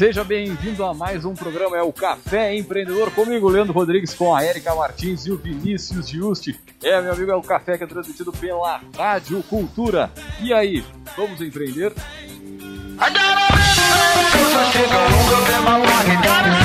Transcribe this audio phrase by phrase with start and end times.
[0.00, 4.42] Seja bem-vindo a mais um programa, é o Café Empreendedor, comigo, Leandro Rodrigues, com a
[4.42, 6.58] Érica Martins e o Vinícius Giusti.
[6.82, 10.10] É, meu amigo, é o café que é transmitido pela Rádio Cultura.
[10.40, 10.82] E aí,
[11.14, 11.92] vamos empreender?
[16.56, 16.59] É,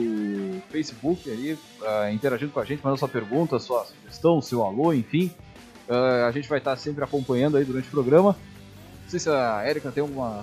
[0.71, 5.31] Facebook aí, uh, interagindo com a gente, mandando sua pergunta, sua sugestão, seu alô, enfim.
[5.89, 8.37] Uh, a gente vai estar sempre acompanhando aí durante o programa.
[9.05, 10.43] Não sei se a Erika tem alguma.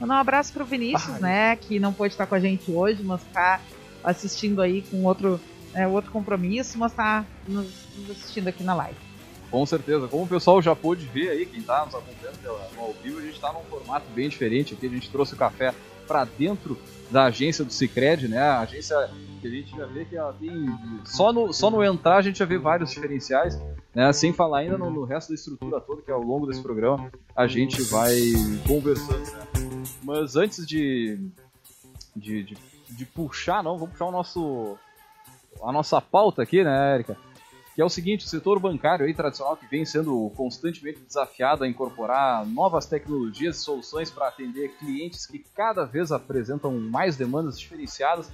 [0.00, 1.56] Mandar um abraço pro Vinícius, ah, né?
[1.56, 3.60] Que não pôde estar com a gente hoje, mas está
[4.02, 5.40] assistindo aí com outro,
[5.72, 9.07] é, outro compromisso, mas está nos, nos assistindo aqui na live.
[9.50, 10.08] Com certeza.
[10.08, 13.22] Como o pessoal já pôde ver aí, quem está nos acompanhando pela, ao vivo, a
[13.22, 14.86] gente está num formato bem diferente aqui.
[14.86, 15.74] A gente trouxe o café
[16.06, 16.78] para dentro
[17.10, 18.38] da agência do Cicred, né?
[18.38, 19.10] A agência
[19.40, 20.52] que a gente já vê que ela tem.
[21.04, 23.58] Só no, só no entrar a gente já vê vários diferenciais,
[23.94, 24.12] né?
[24.12, 27.46] Sem falar ainda no, no resto da estrutura toda, que ao longo desse programa a
[27.46, 28.14] gente vai
[28.66, 29.84] conversando, né?
[30.02, 31.18] Mas antes de,
[32.14, 32.56] de, de,
[32.90, 34.76] de puxar, não, vamos puxar o nosso.
[35.62, 37.16] a nossa pauta aqui, né, Erika?
[37.78, 41.68] Que é o seguinte, o setor bancário aí tradicional que vem sendo constantemente desafiado a
[41.68, 48.32] incorporar novas tecnologias e soluções para atender clientes que cada vez apresentam mais demandas diferenciadas.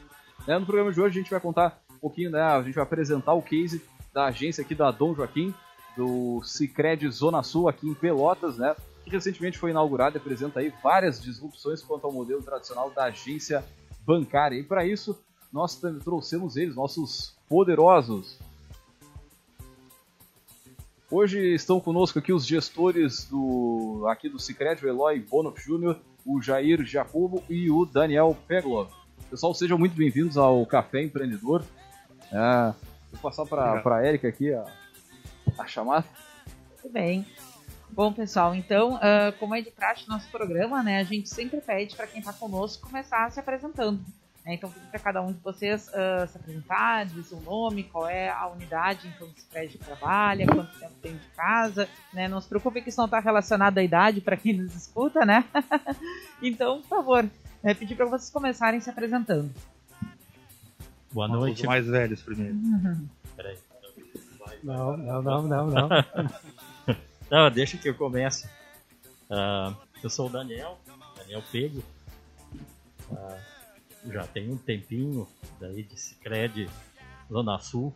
[0.48, 0.58] Né?
[0.58, 2.40] No programa de hoje a gente vai contar um pouquinho, né?
[2.40, 3.84] a gente vai apresentar o case
[4.14, 5.52] da agência aqui da Dom Joaquim,
[5.94, 8.74] do Cicred Zona Sul aqui em Pelotas, né?
[9.04, 13.62] que recentemente foi inaugurado e apresenta aí várias disrupções quanto ao modelo tradicional da agência
[14.06, 14.56] bancária.
[14.56, 15.22] E para isso,
[15.52, 18.38] nós trouxemos eles, nossos poderosos
[21.16, 25.94] Hoje estão conosco aqui os gestores do aqui do Sicredi, o Eloy Bonoff Jr.,
[26.26, 28.90] o Jair Jacobo e o Daniel Peglov.
[29.30, 31.64] Pessoal, sejam muito bem-vindos ao Café Empreendedor.
[32.32, 32.74] É,
[33.12, 34.64] vou passar para a Érica aqui a,
[35.56, 36.04] a chamada.
[36.82, 37.24] Tudo bem.
[37.90, 41.60] Bom, pessoal, então, uh, como é de praxe no nosso programa, né, a gente sempre
[41.60, 44.04] pede para quem está conosco começar se apresentando.
[44.44, 44.54] Né?
[44.54, 48.46] Então, para cada um de vocês uh, se apresentar, dizer seu nome, qual é a
[48.48, 51.88] unidade em que o prédio trabalha, quanto tempo tem de casa.
[52.12, 52.28] Né?
[52.28, 55.44] Não se preocupe que isso não está relacionado à idade para quem nos escuta, né?
[56.42, 57.30] então, por favor,
[57.62, 59.50] é, pedir para vocês começarem se apresentando.
[61.10, 61.62] Boa noite.
[61.62, 62.54] Os mais velhos primeiro.
[62.54, 63.08] Uhum.
[63.36, 63.56] Peraí.
[64.62, 65.88] Não, não, não, não, não.
[67.30, 68.46] não, deixa que eu comece.
[69.30, 70.78] Uh, eu sou o Daniel,
[71.16, 71.82] Daniel Pego.
[73.10, 73.53] Uh,
[74.06, 75.26] já tem um tempinho
[75.60, 76.68] daí de Cicred
[77.30, 77.94] Zona Sul.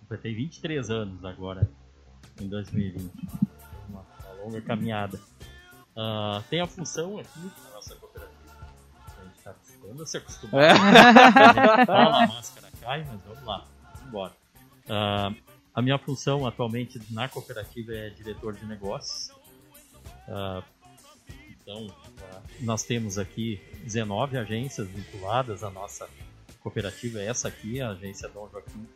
[0.00, 1.68] Completei 23 anos agora,
[2.40, 3.12] em 2020.
[3.88, 5.18] Uma, uma longa caminhada.
[5.96, 8.34] Uh, tem a função aqui na nossa cooperativa.
[9.18, 10.62] A gente está precisando a se acostumar.
[10.62, 10.70] É.
[10.70, 13.64] A, fala, a máscara cai, mas vamos lá.
[13.94, 14.32] Vamos embora.
[14.84, 19.30] Uh, a minha função atualmente na cooperativa é diretor de negócios.
[20.28, 20.62] Uh,
[21.48, 21.86] então,
[22.60, 26.08] nós temos aqui 19 agências vinculadas à nossa
[26.60, 27.20] cooperativa.
[27.20, 28.86] Essa aqui, a agência Dom Joaquim,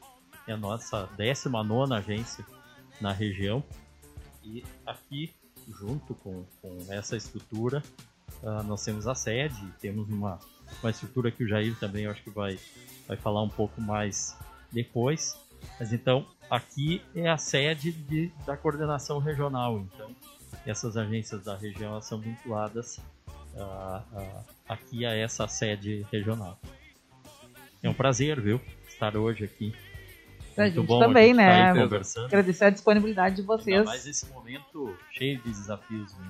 [0.47, 2.44] é a nossa 19 agência
[3.00, 3.62] na região.
[4.43, 5.35] E aqui,
[5.79, 7.82] junto com, com essa estrutura,
[8.43, 10.38] uh, nós temos a sede, temos uma,
[10.82, 12.59] uma estrutura que o Jair também eu acho que vai,
[13.06, 14.37] vai falar um pouco mais
[14.73, 15.38] depois.
[15.79, 19.79] Mas então, aqui é a sede de, da coordenação regional.
[19.81, 20.15] Então,
[20.70, 22.99] essas agências da região são vinculadas
[23.55, 26.59] uh, uh, aqui a essa sede regional.
[27.82, 29.75] É um prazer, viu, estar hoje aqui.
[30.55, 31.70] Pra Muito gente bom também, né?
[31.70, 33.85] Agradecer a disponibilidade de vocês.
[33.85, 36.12] Mas esse momento cheio de desafios.
[36.17, 36.29] Né?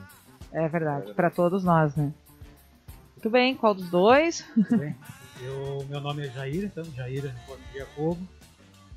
[0.53, 2.13] É verdade, para todos nós, né?
[3.17, 4.45] Muito bem, qual dos dois?
[4.55, 4.95] Muito bem.
[5.41, 7.33] Eu, meu nome é Jair, então, Jair
[7.75, 8.19] Jacobo.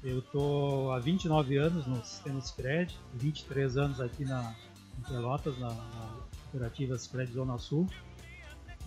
[0.04, 4.56] Eu estou há 29 anos no sistema Scred, 23 anos aqui na,
[5.02, 7.88] em Pelotas, na, na cooperativa Scred Zona Sul.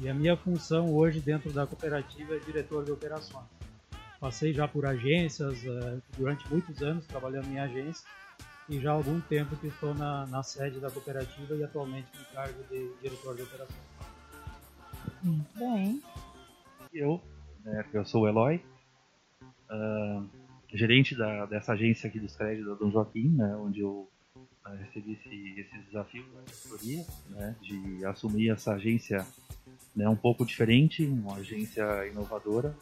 [0.01, 3.47] E a minha função hoje dentro da cooperativa é diretor de operações.
[4.19, 8.07] Passei já por agências, uh, durante muitos anos trabalhando em agência,
[8.69, 12.25] e já há algum tempo que estou na, na sede da cooperativa e atualmente no
[12.35, 13.85] cargo de diretor de operações.
[15.23, 16.03] Muito bem.
[16.93, 17.21] Eu,
[17.65, 18.65] né, eu sou o Eloy,
[19.71, 20.29] uh,
[20.73, 24.11] gerente da, dessa agência aqui dos créditos da Dom Joaquim, né, onde eu
[24.73, 29.25] recebi esse, esse desafio da diretoria, né, de assumir essa agência
[29.95, 32.75] né, um pouco diferente, uma agência inovadora,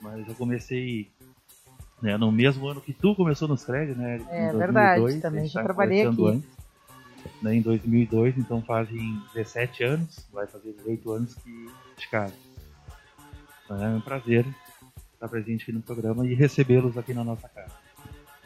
[0.00, 1.10] mas eu comecei
[2.00, 4.16] né, no mesmo ano que tu começou nos créditos, né?
[4.28, 6.26] É 2002, verdade, também já tá trabalhei aqui.
[6.26, 6.48] Antes,
[7.42, 12.34] né, em 2002, então fazem 17 anos, vai fazer 18 anos que de casa.
[13.70, 14.46] É um prazer
[15.14, 17.72] estar presente aqui no programa e recebê-los aqui na nossa casa.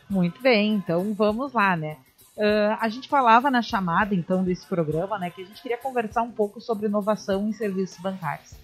[0.09, 1.99] Muito bem, então vamos lá, né?
[2.39, 6.23] Uh, a gente falava na chamada, então, desse programa, né, que a gente queria conversar
[6.23, 8.55] um pouco sobre inovação em serviços bancários.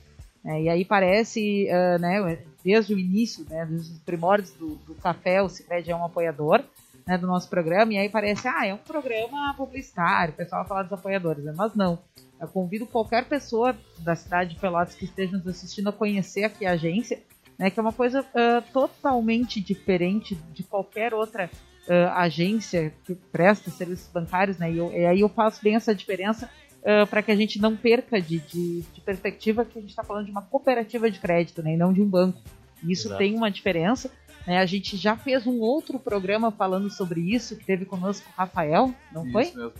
[0.45, 5.43] É, e aí parece, uh, né, desde o início, né, dos primórdios do, do café,
[5.43, 6.63] o Cicred é um apoiador
[7.05, 10.69] né, do nosso programa, e aí parece, ah, é um programa publicitário, o pessoal vai
[10.69, 11.99] falar dos apoiadores, né, mas não.
[12.41, 16.65] Eu convido qualquer pessoa da cidade de Pelotas que esteja nos assistindo a conhecer aqui
[16.65, 17.21] a agência,
[17.59, 21.51] né, que é uma coisa uh, totalmente diferente de qualquer outra
[21.89, 25.95] uh, agência que presta serviços bancários, né, e, eu, e aí eu faço bem essa
[25.95, 26.49] diferença
[26.81, 30.05] uh, para que a gente não perca de, de, de perspectiva que a gente está
[30.05, 32.41] falando de uma cooperativa de crédito, né, e não de um banco.
[32.83, 33.19] Isso Exato.
[33.19, 34.11] tem uma diferença.
[34.47, 34.59] Né?
[34.59, 38.95] A gente já fez um outro programa falando sobre isso, que teve conosco o Rafael,
[39.13, 39.45] não isso foi?
[39.45, 39.73] Mesmo.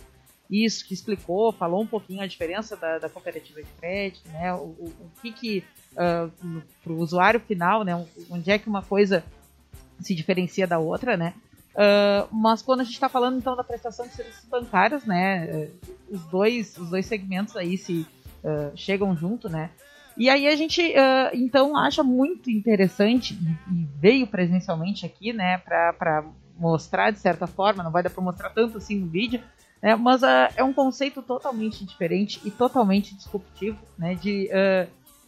[0.49, 4.53] Isso, que explicou, falou um pouquinho a diferença da, da cooperativa de crédito, né?
[4.53, 5.63] O, o, o que que,
[5.93, 7.95] uh, para o usuário final, né?
[8.29, 9.23] Onde é que uma coisa
[9.99, 11.33] se diferencia da outra, né?
[11.75, 15.69] Uh, mas quando a gente está falando então da prestação de serviços bancários, né, eh,
[16.09, 18.07] os dois, os dois segmentos aí se
[18.41, 19.69] uh, chegam junto, né?
[20.17, 23.33] E aí a gente uh, então acha muito interessante
[23.69, 26.23] e, veio presencialmente aqui, né, para
[26.57, 29.43] mostrar de certa forma, não vai dar para mostrar tanto assim no vídeo,
[29.81, 34.49] né, mas é um conceito totalmente diferente e totalmente disruptivo, né, de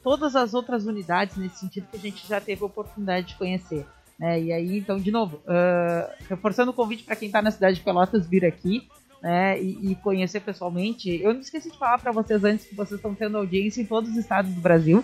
[0.02, 3.86] todas as outras unidades nesse sentido que a gente já teve a oportunidade de conhecer.
[4.20, 4.42] Né?
[4.42, 7.84] E aí, então, de novo, uh, reforçando o convite para quem está na cidade de
[7.84, 8.88] Pelotas vir aqui
[9.22, 11.22] né, e, e, conhecer pessoalmente.
[11.22, 14.10] Eu não esqueci de falar para vocês antes que vocês estão tendo audiência em todos
[14.12, 15.04] os estados do Brasil,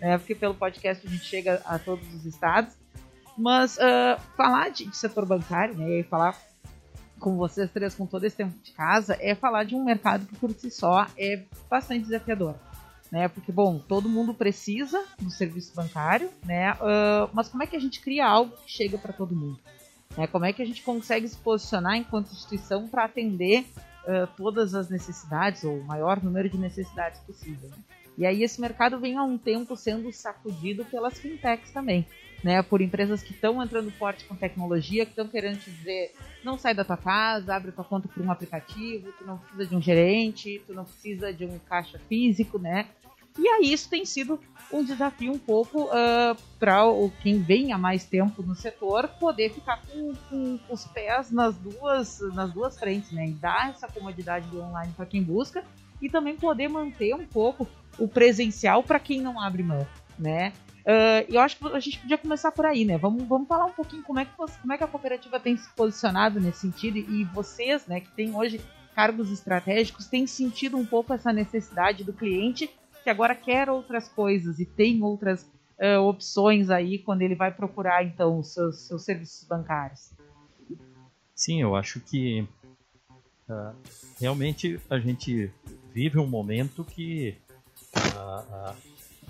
[0.00, 2.74] né, porque pelo podcast a gente chega a todos os estados.
[3.36, 6.38] Mas uh, falar de, de, setor bancário, né, e falar
[7.18, 10.36] com vocês três com todo esse tempo de casa, é falar de um mercado que
[10.36, 12.54] por si só é bastante desafiador
[13.14, 13.28] né?
[13.28, 16.72] Porque, bom, todo mundo precisa do serviço bancário, né?
[16.72, 19.60] Uh, mas como é que a gente cria algo que chega para todo mundo?
[20.18, 20.26] Né?
[20.26, 24.90] Como é que a gente consegue se posicionar enquanto instituição para atender uh, todas as
[24.90, 27.68] necessidades, ou o maior número de necessidades possível?
[27.68, 27.76] Né?
[28.18, 32.04] E aí esse mercado vem há um tempo sendo sacudido pelas fintechs também,
[32.44, 32.62] né?
[32.62, 36.12] Por empresas que estão entrando forte com tecnologia, que estão querendo te dizer,
[36.44, 39.74] não sai da tua casa, abre tua conta por um aplicativo, tu não precisa de
[39.74, 42.86] um gerente, tu não precisa de um caixa físico, né?
[43.36, 44.38] E aí isso tem sido
[44.70, 46.82] um desafio um pouco uh, para
[47.20, 52.20] quem vem há mais tempo no setor poder ficar com, com, os pés nas duas,
[52.34, 53.26] nas duas frentes, né?
[53.26, 55.64] E dar essa comodidade do online para quem busca
[56.00, 57.66] e também poder manter um pouco
[57.98, 59.84] o presencial para quem não abre mão,
[60.18, 60.52] né?
[60.84, 62.98] Uh, eu acho que a gente podia começar por aí, né?
[62.98, 65.68] Vamos, vamos falar um pouquinho como é, que, como é que a cooperativa tem se
[65.74, 68.60] posicionado nesse sentido e vocês, né, que têm hoje
[68.94, 72.70] cargos estratégicos, têm sentido um pouco essa necessidade do cliente
[73.02, 75.42] que agora quer outras coisas e tem outras
[75.78, 80.10] uh, opções aí quando ele vai procurar então os seus, seus serviços bancários.
[81.34, 82.46] Sim, eu acho que
[83.48, 83.74] uh,
[84.20, 85.50] realmente a gente
[85.92, 87.36] vive um momento que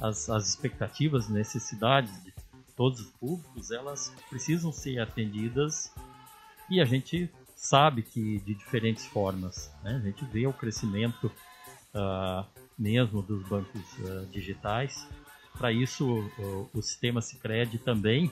[0.01, 2.33] as, as expectativas, necessidades de
[2.77, 5.93] todos os públicos, elas precisam ser atendidas
[6.69, 9.73] e a gente sabe que de diferentes formas.
[9.83, 9.97] Né?
[9.97, 11.31] A gente vê o crescimento
[11.95, 12.45] uh,
[12.79, 15.07] mesmo dos bancos uh, digitais.
[15.57, 18.27] Para isso, o, o sistema Sicredi também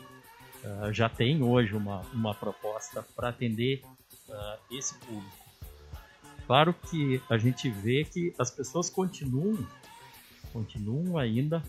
[0.64, 3.83] uh, já tem hoje uma, uma proposta para atender
[4.28, 5.42] uh, esse público.
[6.47, 9.66] Claro que a gente vê que as pessoas continuam,
[10.52, 11.62] continuam ainda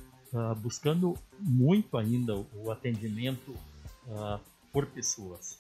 [0.62, 3.56] buscando muito ainda o, o atendimento
[4.72, 5.60] por pessoas.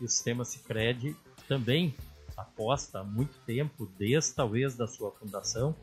[0.00, 1.16] E o sistema Sicredi
[1.48, 1.94] também
[2.36, 5.74] aposta há muito tempo, desde talvez da sua fundação,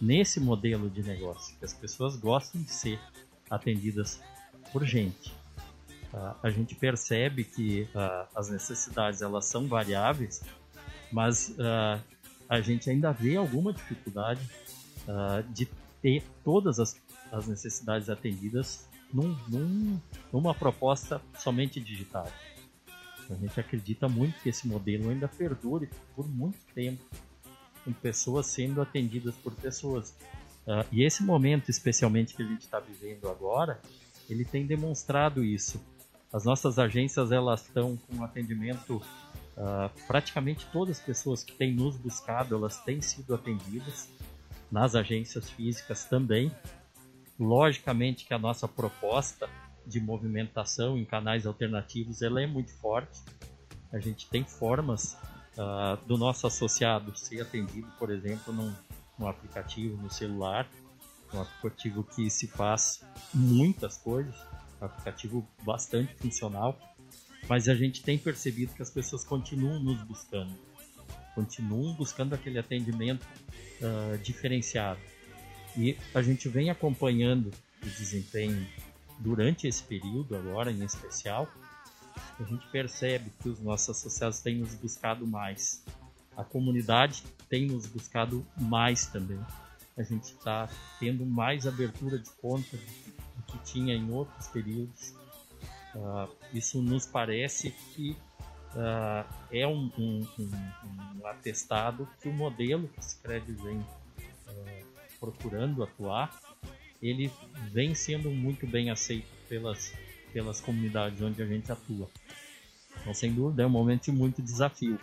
[0.00, 2.98] nesse modelo de negócio, que as pessoas gostam de ser
[3.48, 4.20] atendidas
[4.72, 5.30] por gente.
[6.12, 10.42] Uh, a gente percebe que uh, as necessidades elas são variáveis,
[11.12, 12.02] mas uh,
[12.48, 14.40] a gente ainda vê alguma dificuldade
[15.50, 15.66] de
[16.02, 20.00] ter todas as, as necessidades atendidas num, num,
[20.32, 22.28] numa proposta somente digital.
[23.30, 27.02] A gente acredita muito que esse modelo ainda perdure por muito tempo,
[27.84, 30.10] com pessoas sendo atendidas por pessoas.
[30.66, 33.80] Uh, e esse momento, especialmente que a gente está vivendo agora,
[34.28, 35.80] ele tem demonstrado isso.
[36.32, 41.96] As nossas agências elas estão com atendimento uh, praticamente todas as pessoas que têm nos
[41.96, 44.08] buscado elas têm sido atendidas
[44.72, 46.50] nas agências físicas também.
[47.38, 49.48] Logicamente que a nossa proposta
[49.86, 53.20] de movimentação em canais alternativos ela é muito forte.
[53.92, 55.14] A gente tem formas
[55.58, 58.72] uh, do nosso associado ser atendido, por exemplo, num,
[59.18, 60.66] num aplicativo no celular,
[61.34, 64.34] um aplicativo que se faz muitas coisas,
[64.80, 66.78] um aplicativo bastante funcional,
[67.48, 70.54] mas a gente tem percebido que as pessoas continuam nos buscando,
[71.34, 73.26] continuam buscando aquele atendimento
[73.80, 75.00] uh, diferenciado.
[75.76, 77.50] E a gente vem acompanhando
[77.82, 78.66] o desempenho
[79.18, 81.48] durante esse período agora em especial,
[82.38, 85.82] a gente percebe que os nossos associados têm nos buscado mais.
[86.36, 89.40] A comunidade tem nos buscado mais também.
[89.96, 95.14] A gente está tendo mais abertura de conta do que tinha em outros períodos.
[95.94, 98.16] Uh, isso nos parece que
[98.76, 104.86] uh, é um, um, um, um, atestado que o modelo que o Scred vem uh,
[105.20, 106.38] procurando atuar,
[107.02, 107.30] ele
[107.70, 109.92] vem sendo muito bem aceito pelas,
[110.32, 112.08] pelas comunidades onde a gente atua.
[113.00, 114.98] Então, sem dúvida, é um momento de muito desafio.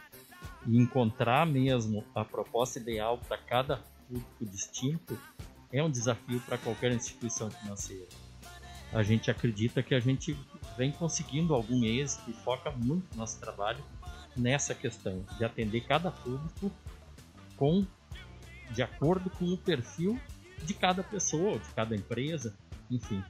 [0.66, 5.20] E encontrar mesmo a proposta ideal para cada público distinto
[5.72, 8.08] é um desafio para qualquer instituição financeira.
[8.92, 10.36] A gente acredita que a gente
[10.78, 13.84] vem conseguindo algum êxito e foca muito nosso trabalho
[14.36, 16.72] nessa questão de atender cada público
[17.56, 17.86] com
[18.72, 20.20] de acordo com o perfil
[20.64, 22.56] de cada pessoa, de cada empresa,
[22.90, 23.24] enfim.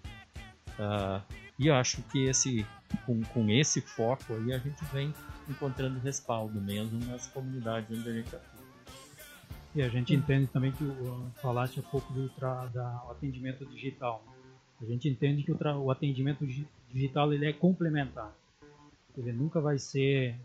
[0.78, 1.22] Uh,
[1.58, 2.66] e eu acho que esse,
[3.06, 5.14] com, com esse foco aí a gente vem
[5.48, 8.60] encontrando respaldo mesmo nas comunidades onde a gente atua.
[9.76, 12.32] E a gente entende também que o, falaste há pouco do
[13.10, 14.24] atendimento digital.
[14.82, 16.46] A gente entende que o, o atendimento
[16.92, 18.34] digital ele é complementar.
[19.18, 20.36] Ele nunca vai ser,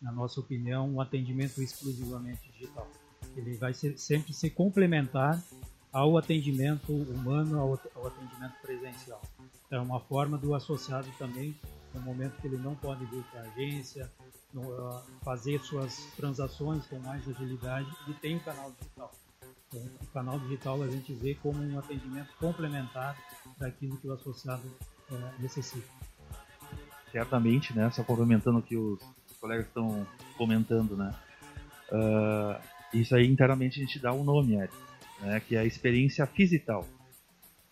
[0.00, 2.88] na nossa opinião, um atendimento exclusivamente digital.
[3.36, 5.42] Ele vai ser, sempre ser complementar
[5.92, 9.20] ao atendimento humano, ao, ao atendimento presencial.
[9.70, 11.54] É uma forma do associado também,
[11.94, 14.10] no momento que ele não pode vir para a agência,
[14.52, 19.12] no, uh, fazer suas transações com mais agilidade, ele tem o canal digital.
[19.74, 23.16] O canal digital a gente vê como um atendimento complementar
[23.58, 24.66] daquilo que o associado
[25.10, 25.88] uh, necessita.
[27.10, 27.90] Certamente, né?
[27.90, 29.00] Só complementando o que os
[29.40, 31.14] colegas estão comentando, né?
[31.90, 32.62] Uh,
[32.92, 34.74] isso aí internamente a gente dá um nome, Eric
[35.22, 36.86] né, que é a experiência fisical,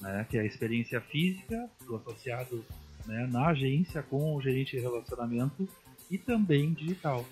[0.01, 2.65] né, que é a experiência física do associado
[3.07, 5.69] né, na agência com o gerente de relacionamento
[6.11, 7.27] e também digital.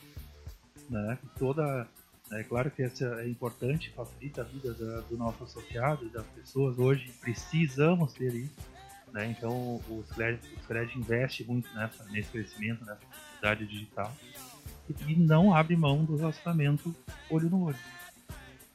[0.90, 1.86] Né, toda,
[2.32, 6.26] é claro que isso é importante, facilita a vida da, do nosso associado e das
[6.26, 6.78] pessoas.
[6.78, 8.54] Hoje precisamos ter isso.
[9.12, 14.14] Né, então o Scred, investe muito nessa, nesse crescimento, nessa atividade digital
[14.88, 16.94] e, e não abre mão do relacionamento
[17.30, 17.78] olho no olho.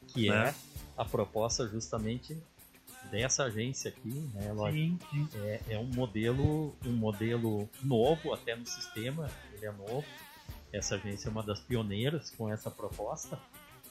[0.07, 0.49] Que né?
[0.49, 0.55] é
[0.97, 2.37] a proposta justamente
[3.09, 4.47] dessa agência aqui, né?
[4.47, 5.27] Ela sim, sim.
[5.35, 10.05] É, é, um modelo, um modelo novo até no sistema, ele é novo.
[10.73, 13.39] Essa agência é uma das pioneiras com essa proposta,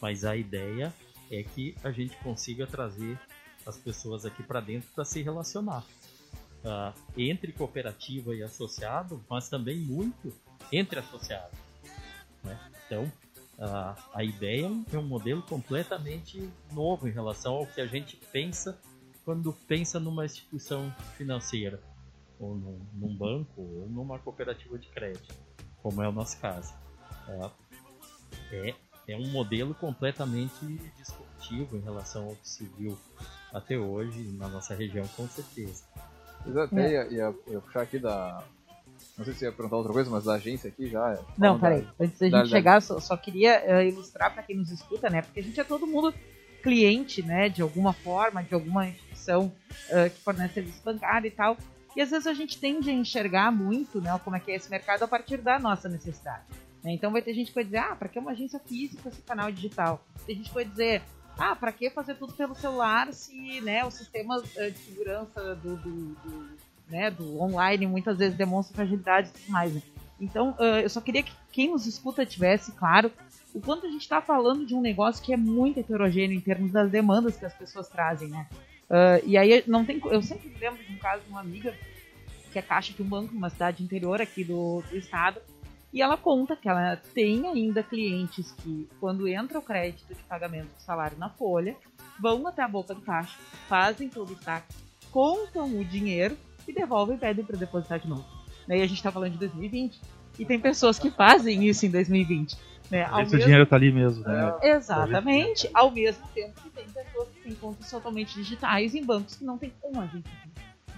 [0.00, 0.92] mas a ideia
[1.30, 3.18] é que a gente consiga trazer
[3.64, 5.84] as pessoas aqui para dentro para se relacionar.
[6.64, 10.32] Uh, entre cooperativa e associado, mas também muito
[10.70, 11.58] entre associados.
[12.42, 12.58] Né?
[12.86, 13.10] Então,
[13.58, 18.78] a, a ideia é um modelo completamente novo em relação ao que a gente pensa
[19.24, 21.80] quando pensa numa instituição financeira,
[22.40, 25.32] ou num, num banco, ou numa cooperativa de crédito,
[25.82, 26.72] como é o nosso caso.
[28.50, 28.74] É,
[29.08, 30.64] é um modelo completamente
[30.96, 32.98] disruptivo em relação ao que se viu
[33.52, 35.84] até hoje na nossa região, com certeza.
[36.46, 36.90] Exato, é.
[36.90, 38.42] ia, ia, ia puxar aqui da,
[39.16, 41.18] não sei se ia perguntar outra coisa, mas da agência aqui já.
[41.36, 41.82] Não, peraí.
[41.82, 44.70] Da, Antes da, da gente da, chegar, só, só queria uh, ilustrar para quem nos
[44.70, 45.22] escuta, né?
[45.22, 46.14] Porque a gente é todo mundo
[46.62, 47.48] cliente, né?
[47.48, 49.52] De alguma forma, de alguma instituição
[49.90, 51.56] uh, que fornece serviço bancário e tal.
[51.94, 54.18] E às vezes a gente tende a enxergar muito, né?
[54.24, 56.44] Como é que é esse mercado a partir da nossa necessidade.
[56.82, 56.92] Né?
[56.92, 59.50] Então vai ter gente que vai dizer, ah, para que uma agência física esse canal
[59.52, 60.04] digital?
[60.26, 61.02] Tem gente que vai dizer,
[61.38, 65.76] ah, para que fazer tudo pelo celular se né, o sistema eh, de segurança do,
[65.76, 66.48] do, do,
[66.88, 69.74] né, do online muitas vezes demonstra fragilidade e tudo mais.
[69.74, 69.82] Né?
[70.20, 73.10] Então, uh, eu só queria que quem nos escuta tivesse claro
[73.52, 76.72] o quanto a gente está falando de um negócio que é muito heterogêneo em termos
[76.72, 78.46] das demandas que as pessoas trazem, né?
[78.92, 81.74] Uh, e aí não tem, eu sempre lembro de um caso de uma amiga
[82.52, 85.40] que é caixa de um banco numa cidade interior aqui do, do estado
[85.92, 90.68] e ela conta que ela tem ainda clientes que, quando entra o crédito de pagamento
[90.68, 91.76] do salário na folha,
[92.20, 94.74] vão até a boca do caixa, fazem todo o saque,
[95.10, 98.24] contam o dinheiro e devolvem e pedem para depositar de novo.
[98.66, 100.00] Né, e a gente está falando de 2020.
[100.38, 102.56] E tem pessoas que fazem isso em 2020.
[102.90, 103.02] Né?
[103.02, 103.38] Esse mesmo...
[103.38, 104.24] dinheiro está ali mesmo.
[104.24, 104.54] Né?
[104.62, 105.68] É, exatamente.
[105.74, 109.72] Ao mesmo tempo que tem pessoas têm contas totalmente digitais em bancos que não tem
[109.84, 110.30] um agente.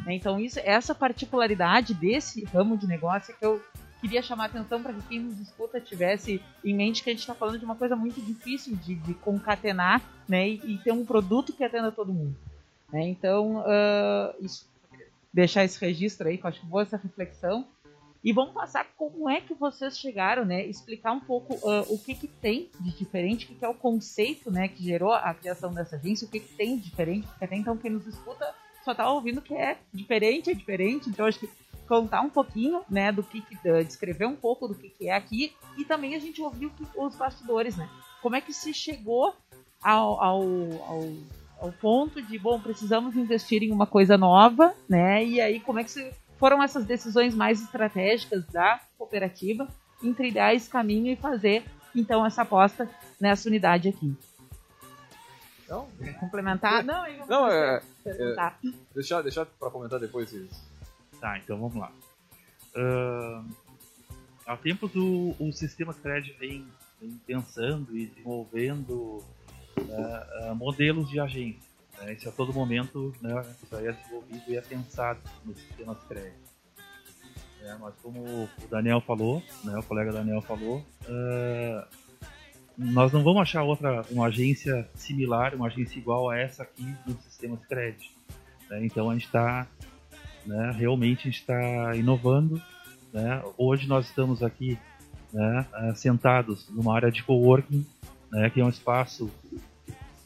[0.05, 0.15] Né?
[0.15, 3.63] Então, isso, essa particularidade desse ramo de negócio é que eu
[4.01, 7.21] queria chamar a atenção para que quem nos escuta tivesse em mente que a gente
[7.21, 11.07] está falando de uma coisa muito difícil de, de concatenar né, e, e, ter um
[11.07, 12.37] produto que atenda todo mundo.
[12.93, 13.09] Né?
[13.09, 14.69] Então, uh, isso,
[15.33, 17.67] deixar esse registro aí, que eu acho boa essa reflexão.
[18.25, 20.65] E vamos passar como é que vocês chegaram, né?
[20.65, 23.75] Explicar um pouco uh, o que, que tem de diferente, o que, que é o
[23.75, 27.45] conceito né, que gerou a criação dessa agência, o que, que tem de diferente, porque
[27.45, 31.11] até então quem nos escuta só está ouvindo que é diferente, é diferente.
[31.11, 31.51] Então acho que
[31.87, 35.15] contar um pouquinho, né, do que, que uh, descrever um pouco do que, que é
[35.15, 37.91] aqui e também a gente ouviu os bastidores, né?
[38.23, 39.35] Como é que se chegou
[39.83, 41.13] ao, ao, ao,
[41.61, 45.23] ao ponto de, bom, precisamos investir em uma coisa nova, né?
[45.23, 46.11] E aí como é que se,
[46.45, 49.67] foram essas decisões mais estratégicas da cooperativa
[50.03, 51.65] em trilhar esse caminho e fazer
[51.97, 52.87] então essa aposta
[53.19, 54.15] nessa unidade aqui.
[55.65, 55.89] Então,
[56.21, 56.85] complementar?
[56.85, 58.53] Não, não é, é,
[58.95, 60.71] deixar, deixar para comentar depois isso.
[61.19, 61.91] Tá, então vamos lá.
[62.77, 63.51] Uh,
[64.47, 66.69] há tempos o, o sistema Thread vem,
[67.01, 68.93] vem pensando e desenvolvendo
[69.79, 71.74] uh, uh, modelos de agência.
[71.99, 72.15] Né?
[72.15, 76.35] Isso a todo momento né, isso aí é desenvolvido e é pensado no sistema Thread.
[77.63, 81.87] É, mas como o Daniel falou, né, o colega Daniel falou, uh,
[82.77, 87.19] nós não vamos achar outra uma agência similar, uma agência igual a essa aqui no
[87.23, 88.11] sistema Thread.
[88.69, 88.85] Né?
[88.85, 89.67] Então a gente está
[90.47, 90.73] né?
[90.77, 92.61] Realmente está inovando.
[93.13, 93.43] Né?
[93.57, 94.79] Hoje nós estamos aqui
[95.33, 97.87] né, eh, sentados numa área de coworking,
[98.31, 99.31] né, que é um espaço,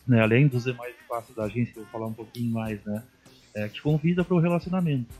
[0.08, 3.04] né, além dos demais espaços da agência, que eu vou falar um pouquinho mais, né,
[3.54, 5.14] é, que convida para o relacionamento.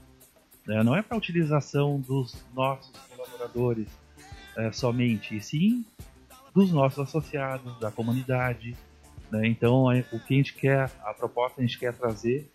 [0.67, 0.83] Né?
[0.83, 3.89] Não é para a utilização dos nossos colaboradores
[4.57, 5.85] é, somente, e sim
[6.55, 8.77] dos nossos associados, da comunidade.
[9.31, 9.47] Né?
[9.47, 12.51] Então, o que a gente quer, a proposta a gente quer trazer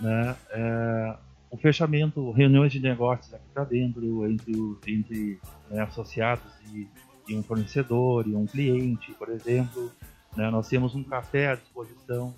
[0.00, 1.16] né, é,
[1.50, 4.52] o fechamento, reuniões de negócios aqui para dentro, entre,
[4.86, 6.86] entre né, associados e,
[7.28, 9.90] e, um fornecedor e um cliente, por exemplo.
[10.38, 12.32] Né, nós temos um café à disposição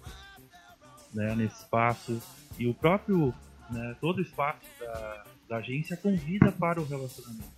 [1.13, 2.19] né, nesse espaço
[2.59, 3.35] e o próprio,
[3.69, 7.53] né, todo o espaço da, da, agência convida para o relacionamento.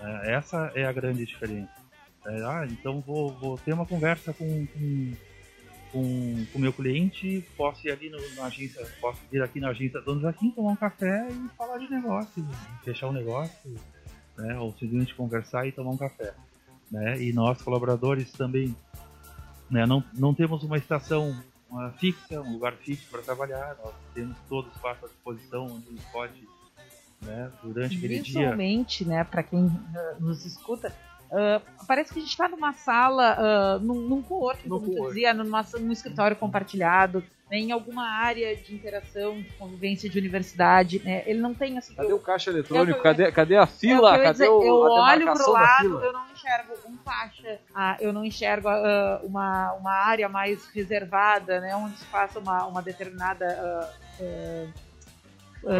[0.00, 1.70] É, essa é a grande diferença.
[2.26, 4.66] É, ah, então vou, vou ter uma conversa com,
[5.92, 10.00] com o meu cliente, posso ir ali no, na agência, posso vir aqui na agência
[10.00, 12.44] Dono Joaquim, tomar um café e falar de negócio,
[12.82, 13.76] fechar um negócio,
[14.36, 14.58] né?
[14.58, 16.34] Ou simplesmente conversar e tomar um café.
[16.90, 17.22] Né?
[17.22, 18.76] E nós, colaboradores, também
[19.72, 21.34] né, não, não temos uma estação
[21.72, 25.98] uma fixa, um lugar fixo para trabalhar, nós temos todo o espaço à disposição onde
[26.12, 26.46] pode,
[27.22, 28.22] né, durante aquele dia.
[28.22, 29.72] Principalmente, né, para quem uh,
[30.20, 30.94] nos escuta,
[31.32, 35.32] Uh, parece que a gente está numa sala, uh, num, num co-work, como co dizia,
[35.32, 41.00] numa, num escritório compartilhado, né, em alguma área de interação, de convivência de universidade.
[41.02, 41.94] Né, ele não tem assim.
[41.94, 42.98] Cadê eu, o caixa eletrônico?
[42.98, 44.10] Eu, cadê, cadê a fila?
[44.10, 48.12] Eu cadê dizer, o, eu olho pro lado, eu não enxergo um caixa, ah, eu
[48.12, 53.88] não enxergo uh, uma, uma área mais reservada, né, onde se faça uma, uma determinada.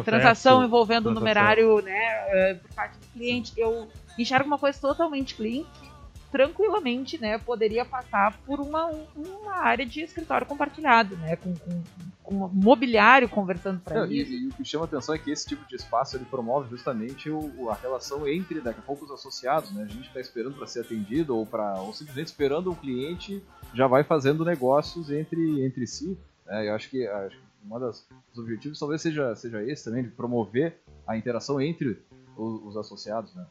[0.03, 3.53] transação envolvendo o numerário né, por parte do cliente.
[3.55, 5.92] Eu enxerga uma coisa totalmente clean que
[6.33, 11.83] tranquilamente, né, poderia passar por uma, uma área de escritório compartilhado, né, com, com,
[12.22, 14.33] com mobiliário conversando para isso.
[14.33, 17.29] E, e, o que chama atenção é que esse tipo de espaço ele promove justamente
[17.29, 20.66] o, a relação entre daqui a pouco os associados, né, a gente está esperando para
[20.66, 23.44] ser atendido ou para ou simplesmente esperando o cliente
[23.75, 26.16] já vai fazendo negócios entre, entre si.
[26.46, 28.07] Né, eu acho que, acho que um dos
[28.38, 32.03] objetivos talvez seja, seja esse também, de promover a interação entre
[32.38, 33.46] os, os associados, né.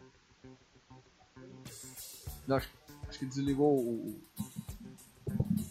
[2.47, 2.69] Não, acho,
[3.07, 4.21] acho que desligou o.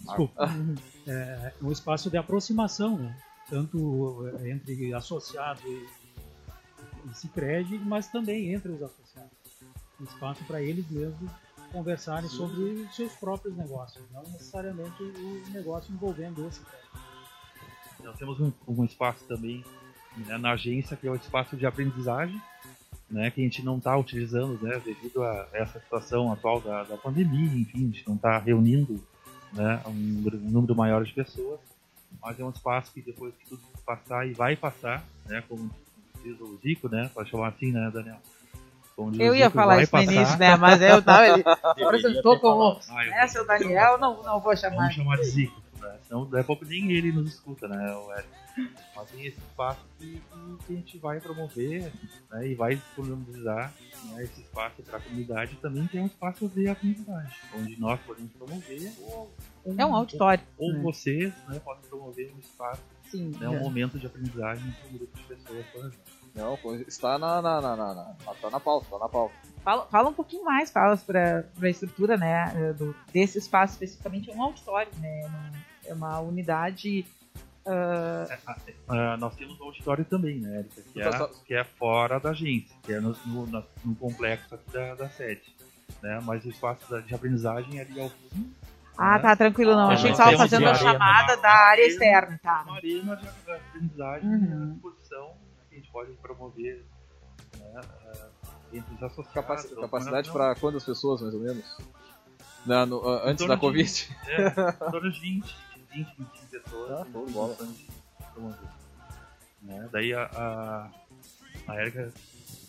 [0.04, 0.34] Desculpa.
[0.38, 0.54] Ah.
[1.06, 3.16] É, é um espaço de aproximação, né?
[3.48, 5.88] tanto é, entre associado e,
[7.10, 9.30] e Cicred, mas também entre os associados.
[10.00, 11.30] Um espaço para eles mesmos
[11.72, 16.60] conversarem sobre seus próprios negócios, não necessariamente o negócio envolvendo esse
[18.02, 19.64] Nós temos um, um espaço também
[20.16, 22.40] né, na agência que é o espaço de aprendizagem,
[23.10, 26.96] né, que a gente não está utilizando né, devido a essa situação atual da, da
[26.96, 29.02] pandemia, enfim, a gente não está reunindo
[29.52, 31.58] né, um, um número maior de pessoas,
[32.22, 35.70] mas é um espaço que depois que tudo passar e vai passar, né, como
[36.22, 38.20] diz o Zico, né, pode chamar assim, né, Daniel?
[39.18, 40.56] eu ia falar isso no início, né?
[40.56, 41.26] Mas eu tava.
[41.26, 41.42] Ele
[41.86, 42.78] apresentou como.
[42.90, 44.76] Ah, é, seu Daniel, não, não vou chamar.
[44.76, 45.98] Vamos chamar de Zico, né?
[46.06, 47.94] Senão daqui a pouco nem ele nos escuta, né?
[47.94, 48.28] O Eric.
[48.94, 50.20] Mas tem esse espaço que,
[50.66, 51.92] que, a gente vai promover
[52.30, 53.72] né, e vai disponibilizar
[54.04, 55.56] né, esse espaço para a comunidade.
[55.56, 58.92] Também tem um espaço de aprendizagem, onde nós podemos promover.
[59.00, 59.32] Ou,
[59.78, 60.44] é um auditório.
[60.58, 60.80] Ou né?
[60.80, 63.60] vocês né, podem promover um espaço, Sim, né, um é.
[63.60, 66.20] momento de aprendizagem para um grupo de pessoas, por exemplo.
[66.32, 69.34] Não, está na, na, na, na, na, tá na pauta, tá na pauta.
[69.64, 74.34] Fala, fala um pouquinho mais, fala para a estrutura, né, do, desse espaço especificamente, é
[74.34, 75.28] um auditório, né,
[75.90, 77.04] é uma unidade...
[77.66, 78.26] Uh...
[78.94, 82.74] É, nós temos um auditório também, né, Erika, que, é, que é fora da agência,
[82.82, 85.54] que é no, no, no complexo aqui da, da sede,
[86.02, 88.50] né, mas o espaço de aprendizagem é ali ao fundo,
[88.96, 89.88] ah, tá, tranquilo, não.
[89.88, 92.64] Ah, Achei que estava fazendo a chamada da área externa, tá.
[92.66, 94.74] Uma arena de aprendizagem uhum.
[94.74, 95.36] exposição
[95.80, 96.84] gente pode promover
[97.58, 97.80] né,
[98.72, 99.70] entre os associados.
[99.74, 101.78] Capacidade para quantas pessoas, mais ou menos?
[102.66, 103.90] Na, no, antes da Covid?
[103.90, 105.56] De, é, em torno de 20,
[105.92, 106.90] 20, 25 pessoas.
[106.90, 107.56] Ah, show de bola.
[109.62, 109.88] Né?
[109.92, 110.90] Daí a, a,
[111.68, 112.12] a Erika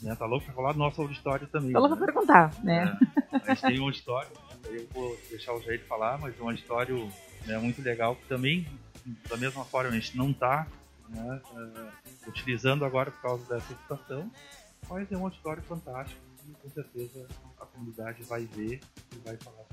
[0.02, 1.72] né, tá louca pra falar do nosso auditório também.
[1.72, 2.02] Tá louca né?
[2.02, 2.98] pra perguntar, né?
[3.32, 4.58] É, a gente tem um auditório, né?
[4.72, 7.10] eu vou deixar o Jair falar, mas é um auditório
[7.46, 8.68] né, muito legal que também,
[9.30, 10.68] da mesma forma, a gente não tá
[11.10, 14.30] né, uh, utilizando agora por causa dessa situação,
[14.90, 17.28] mas é um auditório fantástico e com certeza
[17.60, 18.80] a comunidade vai ver
[19.14, 19.66] e vai falar.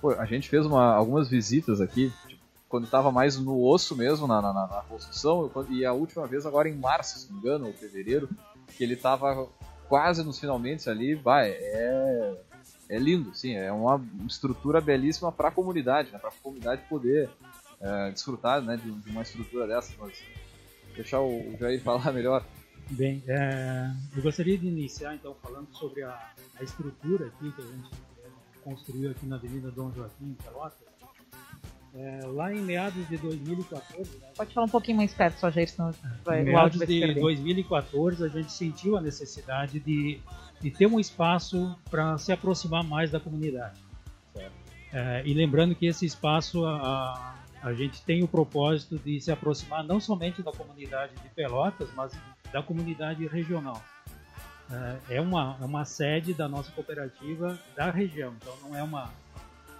[0.00, 2.39] Pô, a gente fez uma, algumas visitas aqui, tipo,
[2.70, 6.68] quando estava mais no osso mesmo, na, na, na, construção, e a última vez agora
[6.68, 8.30] em março, se não me engano, ou fevereiro,
[8.76, 9.48] que ele estava
[9.88, 12.40] quase nos finalmente ali, vai, é,
[12.88, 17.28] é lindo, sim, é uma estrutura belíssima para a comunidade, né, para a comunidade poder
[17.80, 20.22] é, desfrutar né, de, de, uma estrutura dessa, mas
[20.94, 22.46] deixar o Jair falar melhor.
[22.90, 27.66] Bem, é, eu gostaria de iniciar então falando sobre a, a estrutura aqui que a
[27.66, 27.90] gente
[28.24, 28.28] é,
[28.62, 30.89] construiu aqui na Avenida Dom Joaquim, em Pelotas.
[31.92, 34.18] É, lá em meados de 2014.
[34.18, 34.28] Né?
[34.36, 35.92] Pode falar um pouquinho mais perto, só Jair, senão
[36.24, 40.20] vai, em meados de 2014 a gente sentiu a necessidade de,
[40.60, 43.80] de ter um espaço para se aproximar mais da comunidade.
[44.92, 49.84] É, e lembrando que esse espaço, a, a gente tem o propósito de se aproximar
[49.84, 52.12] não somente da comunidade de Pelotas, mas
[52.52, 53.82] da comunidade regional.
[54.70, 59.10] É, é uma, é uma sede da nossa cooperativa da região, então não é uma,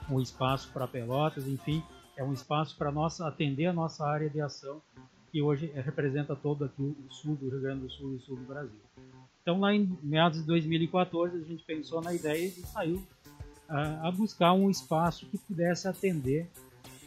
[0.08, 1.82] um espaço para Pelotas, enfim,
[2.16, 4.80] é um espaço para nossa atender a nossa área de ação,
[5.30, 8.36] que hoje representa todo aqui o sul do Rio Grande do Sul e o sul
[8.36, 8.80] do Brasil.
[9.42, 13.02] Então, lá em meados de 2014, a gente pensou na ideia e saiu
[13.68, 16.50] a, a buscar um espaço que pudesse atender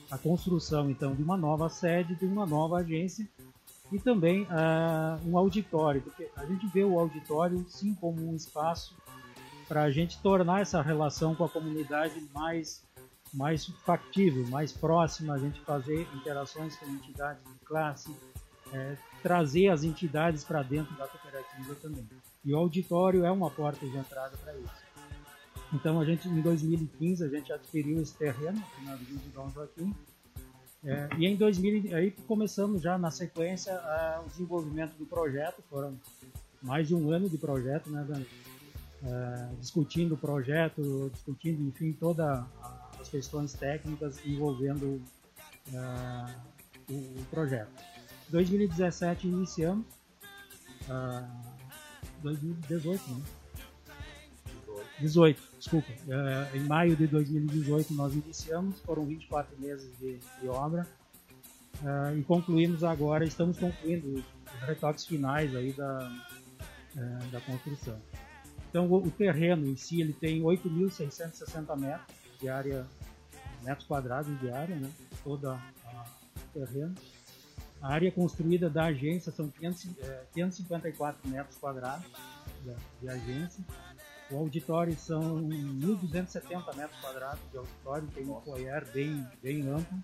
[0.10, 3.28] a construção então de uma nova sede, de uma nova agência
[3.92, 4.48] e também
[5.26, 8.96] um auditório, porque a gente vê o auditório sim como um espaço
[9.68, 12.84] para a gente tornar essa relação com a comunidade mais
[13.34, 18.16] mais factível, mais próxima, a gente fazer interações com entidades de classe,
[18.72, 22.08] é, trazer as entidades para dentro da cooperativa também.
[22.46, 24.84] E o auditório é uma porta de entrada para isso.
[25.74, 29.96] Então a gente em 2015 a gente adquiriu esse terreno aqui na Avenida Dom Joaquim.
[30.84, 35.64] É, e em 2000 aí começamos já na sequência a, o desenvolvimento do projeto.
[35.70, 35.98] Foram
[36.62, 38.06] mais de um ano de projeto, né?
[39.06, 42.46] É, discutindo o projeto, discutindo, enfim, todas
[43.04, 45.02] as questões técnicas envolvendo
[45.72, 46.36] é,
[46.90, 47.72] o, o, projeto.
[48.30, 49.86] 2017 iniciamos,
[52.22, 53.22] 2018, é, né?
[55.00, 55.92] 18, desculpa.
[55.92, 60.88] Uh, em maio de 2018 nós iniciamos, foram 24 meses de, de obra
[61.82, 64.34] uh, e concluímos agora, estamos concluindo os,
[64.66, 66.10] retoques finais aí da,
[66.96, 68.00] uh, da construção.
[68.70, 72.86] Então o, o, terreno em si ele tem 8.660 metros de área,
[73.64, 74.92] metros quadrados de área, né?
[75.24, 76.94] Toda o terreno.
[77.82, 79.90] A área construída da agência são 500,
[80.34, 82.06] 554 metros quadrados
[82.62, 83.64] de, de agência
[84.34, 89.98] o auditório são 1.270 metros quadrados de auditório, tem um foyer bem, bem amplo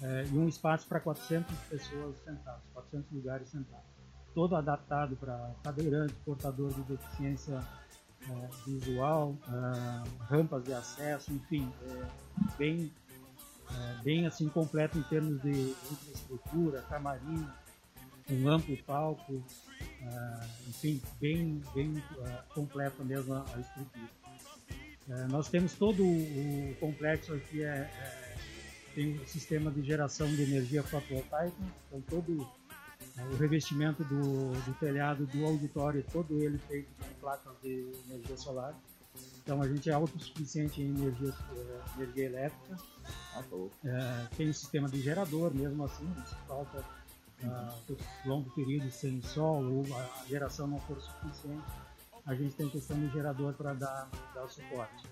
[0.00, 3.84] é, e um espaço para 400 pessoas sentadas, 400 lugares sentados.
[4.32, 7.60] Todo adaptado para cadeirante, portador de deficiência
[8.30, 12.06] é, visual, é, rampas de acesso, enfim, é,
[12.56, 12.92] bem,
[13.70, 17.46] é, bem assim completo em termos de infraestrutura, camarim,
[18.30, 19.42] um amplo palco,
[20.68, 22.02] enfim, bem, bem
[22.54, 25.28] completa mesmo a, a estrutura.
[25.30, 27.90] nós temos todo o complexo aqui é,
[28.94, 32.57] tem um sistema de geração de energia fotovoltaica, então todo
[33.32, 38.74] o revestimento do, do, telhado do auditório, todo ele feito com placas de energia solar.
[39.42, 42.76] Então a gente é autossuficiente em energia, eh, energia elétrica.
[43.34, 43.42] Ah,
[43.84, 46.84] é, tem um sistema de gerador, mesmo assim, se falta
[47.42, 51.64] uh, longo período sem sol ou a geração não for suficiente,
[52.26, 55.06] a gente tem questão de gerador para dar, dar suporte.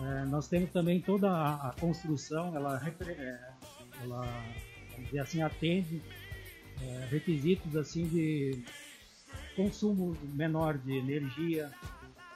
[0.00, 3.50] É, nós temos também toda a, a construção, ela, é,
[4.02, 4.24] ela
[5.20, 6.02] assim, atende
[6.82, 8.62] é, requisitos assim de
[9.56, 11.70] consumo menor de energia,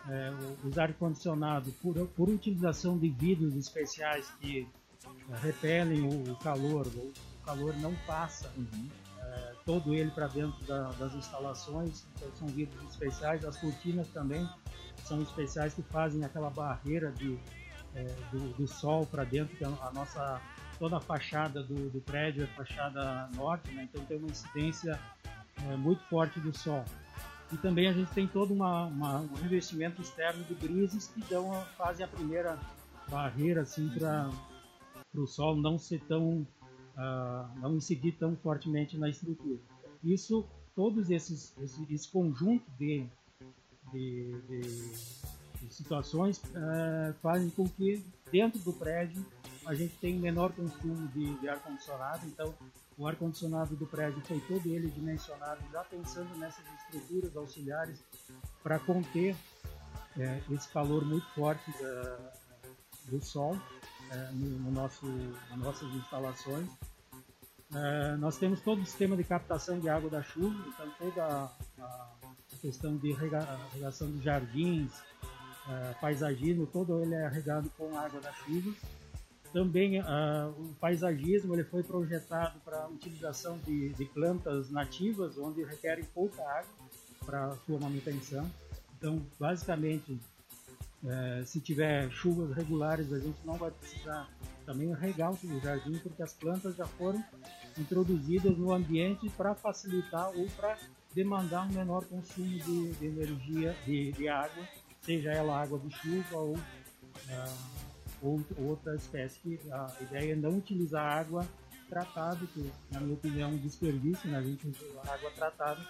[0.09, 0.33] é,
[0.65, 4.67] os ar-condicionado por, por utilização de vidros especiais que
[5.31, 7.13] é, repelem o, calor, o,
[7.45, 8.89] calor não passa uhum.
[9.21, 14.49] é, todo ele para dentro da, das instalações, então são vidros especiais, as cortinas também
[15.05, 17.39] são especiais que fazem aquela barreira de,
[17.95, 18.03] é,
[18.33, 20.41] do, do, sol para dentro, que a nossa
[20.83, 23.85] toda a fachada do, do prédio é fachada norte, né?
[23.89, 24.99] então tem uma incidência
[25.69, 26.85] é, muito forte do sol.
[27.53, 31.53] E também a gente tem todo uma, uma, um revestimento externo de grises que dão,
[31.79, 32.59] fazem a primeira
[33.09, 34.29] barreira assim, para
[35.15, 36.45] o sol não ser tão
[36.97, 39.61] uh, não incidir tão fortemente na estrutura.
[40.03, 43.07] Isso, todos esses esse, esse conjunto de,
[43.93, 44.61] de, de,
[45.61, 49.25] de situações uh, fazem com que dentro do prédio
[49.67, 52.53] a gente tem menor consumo de, de ar-condicionado, então
[52.99, 58.03] o ar-condicionado do prédio foi todo ele dimensionado já pensando nessas estruturas auxiliares
[58.63, 59.37] para conter
[60.19, 62.33] é, esse calor muito forte da,
[63.07, 63.57] do sol
[64.11, 65.07] é, no, no, nosso,
[65.51, 66.69] nas nossas instalações.
[67.75, 71.51] É, nós temos todo o sistema de captação de água da chuva, então toda a,
[71.81, 74.93] a questão de regação de jardins,
[75.69, 78.75] é, paisagismo, todo ele é regado com água da chuva.
[79.53, 86.05] Também uh, o paisagismo ele foi projetado para utilização de, de, plantas nativas, onde requerem
[86.05, 86.89] pouca água
[87.25, 88.51] para sua manutenção.
[88.97, 90.19] Então, basicamente,
[91.05, 94.27] uh, se tiver chuvas regulares, a gente não vai precisar
[94.65, 97.23] também regar o jardim, porque as plantas já foram
[97.79, 100.79] introduzidas no ambiente para facilitar ou para
[101.15, 104.67] demandar um menor consumo de, de energia, de, de, água,
[105.03, 106.57] seja ela água de chuva ou
[108.23, 109.39] uh, outra espécie.
[109.41, 111.47] Que a ideia é não utilizar água
[111.89, 114.39] tratada, que na minha opinião é um desperdício, né?
[114.39, 115.87] a gente usa água tratada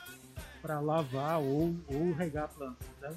[0.61, 2.89] para lavar ou, ou regar plantas.
[3.01, 3.15] Né?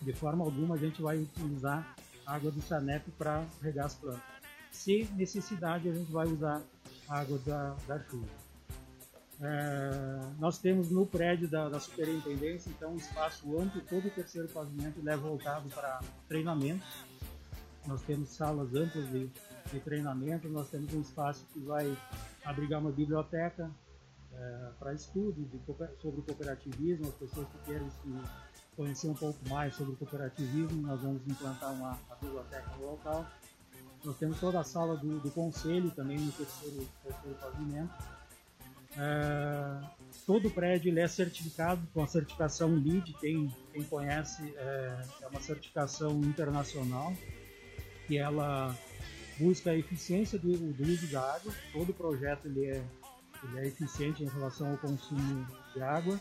[0.00, 4.22] De forma alguma a gente vai utilizar água do sanepe para regar as plantas.
[4.70, 6.62] Se necessidade, a gente vai usar
[7.08, 8.43] água da, da chuva.
[9.40, 14.48] É, nós temos no prédio da, da, superintendência, então, um espaço amplo, todo o terceiro
[14.48, 16.84] pavimento é voltado para treinamento
[17.86, 19.30] nós temos salas amplas de,
[19.72, 21.96] de treinamento, nós temos um espaço que vai
[22.44, 23.70] abrigar uma biblioteca
[24.32, 25.60] é, para estudo de,
[26.00, 28.22] sobre o cooperativismo, as pessoas que querem se
[28.74, 33.26] conhecer um pouco mais sobre o cooperativismo, nós vamos implantar uma, uma biblioteca no local.
[34.02, 37.94] Nós temos toda a sala do, do conselho também no terceiro, terceiro pavimento.
[38.96, 39.80] É,
[40.26, 45.40] todo prédio ele é certificado com a certificação LEED, quem, quem conhece é, é uma
[45.40, 47.12] certificação internacional
[48.06, 48.76] que ela
[49.38, 51.52] busca a eficiência do, do uso da água.
[51.72, 52.82] Todo projeto ele é,
[53.42, 56.18] ele é eficiente em relação ao consumo de água.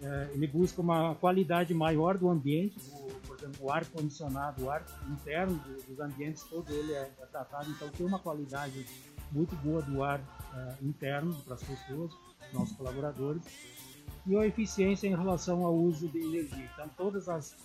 [0.00, 4.70] É, ele busca uma qualidade maior do ambiente, do, por exemplo, o ar condicionado, o
[4.70, 8.84] ar interno do, dos ambientes, todo ele é, é, tratado, então tem uma qualidade
[9.32, 10.20] muito boa do ar
[10.54, 12.12] é, interno para as pessoas,
[12.52, 13.42] nossos colaboradores,
[14.26, 16.70] e a eficiência em relação ao uso de energia.
[16.74, 17.56] Então todas as,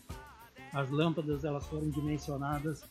[0.73, 2.83] as lâmpadas elas foram dimensionadas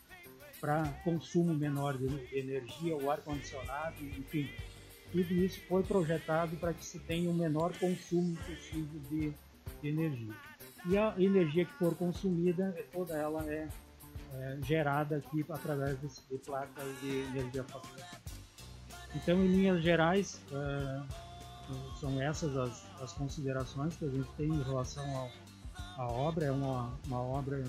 [0.59, 4.49] para consumo menor de, energia, o ar-condicionado, enfim.
[5.11, 9.33] Tudo isso foi projetado para que se tenha o menor consumo possível de,
[9.81, 10.33] de, energia.
[10.85, 13.67] E a energia que for consumida, toda ela é,
[14.33, 18.26] é gerada aqui através de, de, placas de energia fotovoltaica.
[19.15, 21.01] Então, em linhas gerais, é,
[21.99, 25.29] são essas as, as, considerações que a gente tem em relação
[25.97, 26.45] à obra.
[26.45, 27.63] É uma, uma obra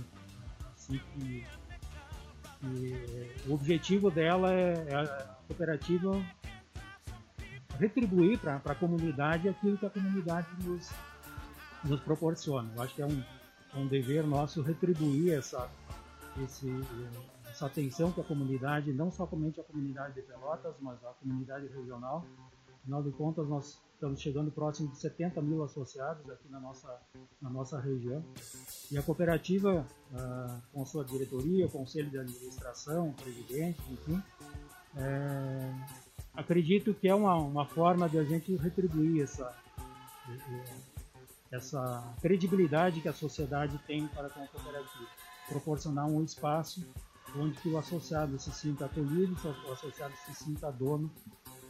[0.74, 1.46] assim, que
[2.62, 5.06] e o objetivo dela é, é a
[5.46, 6.20] cooperativa
[7.78, 10.90] retribuir para a comunidade aquilo que a comunidade nos,
[11.84, 12.68] nos proporciona.
[12.74, 13.22] Eu acho que é um,
[13.74, 15.70] é um dever nosso retribuir essa,
[16.42, 16.66] esse,
[17.58, 22.24] essa atenção que a comunidade, não somente a comunidade de Pelotas, mas a comunidade regional.
[22.80, 27.00] Afinal de contas, nós estamos chegando próximo de 70 mil associados aqui na nossa,
[27.42, 28.24] na nossa região.
[28.92, 34.22] E a cooperativa, ah, com sua diretoria, conselho de administração, presidente, enfim,
[34.96, 35.74] é,
[36.34, 39.52] acredito que é uma, uma forma de a gente retribuir essa,
[41.50, 45.06] essa credibilidade que a sociedade tem para com a cooperativa.
[45.48, 46.86] Proporcionar um espaço
[47.36, 49.36] onde que o associado se sinta acolhido,
[49.68, 51.10] o associado se sinta dono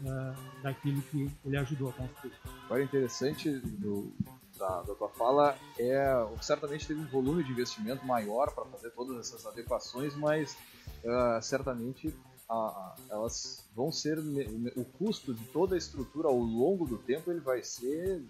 [0.01, 2.33] uh, daquilo que ele ajudou a construir.
[2.65, 4.13] Agora, interessante do,
[4.57, 9.19] da, da, tua fala é certamente teve um volume de investimento maior para fazer todas
[9.19, 10.57] essas adequações, mas
[11.05, 12.15] uh, certamente
[13.11, 14.19] elas vão ser
[14.75, 18.25] o custo de toda a estrutura ao longo do tempo ele vai ser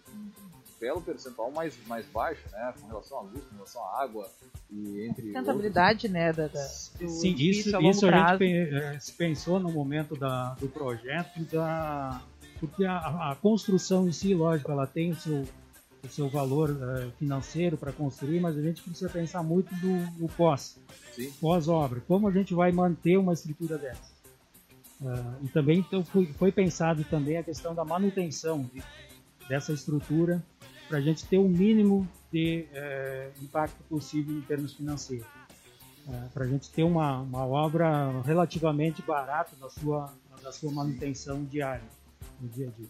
[0.81, 4.29] belo percentual mais, mais baixo, né, com relação à luz, com relação à água
[4.71, 9.73] e entre rentabilidade, né, da, da Sim, isso, a isso a gente eh, pensou no
[9.73, 12.21] momento da, do projeto da
[12.61, 15.45] porque a, a construção em si, lógico, ela tem o seu
[16.03, 20.29] o seu valor uh, financeiro para construir, mas a gente precisa pensar muito do, do
[20.29, 20.79] pós,
[21.41, 22.01] pós-obra.
[22.07, 24.19] Como a gente vai manter uma estrutura dessa?
[25.01, 28.83] Uh, e também então, foi, foi, pensado também a questão da manutenção de,
[29.49, 30.43] dessa estrutura
[30.89, 35.27] para a gente ter o mínimo de uh, impacto possível em termos financeiros.
[36.33, 41.85] para a gente ter uma, uma obra relativamente barata na sua, na sua manutenção diária,
[42.41, 42.89] no dia a dia.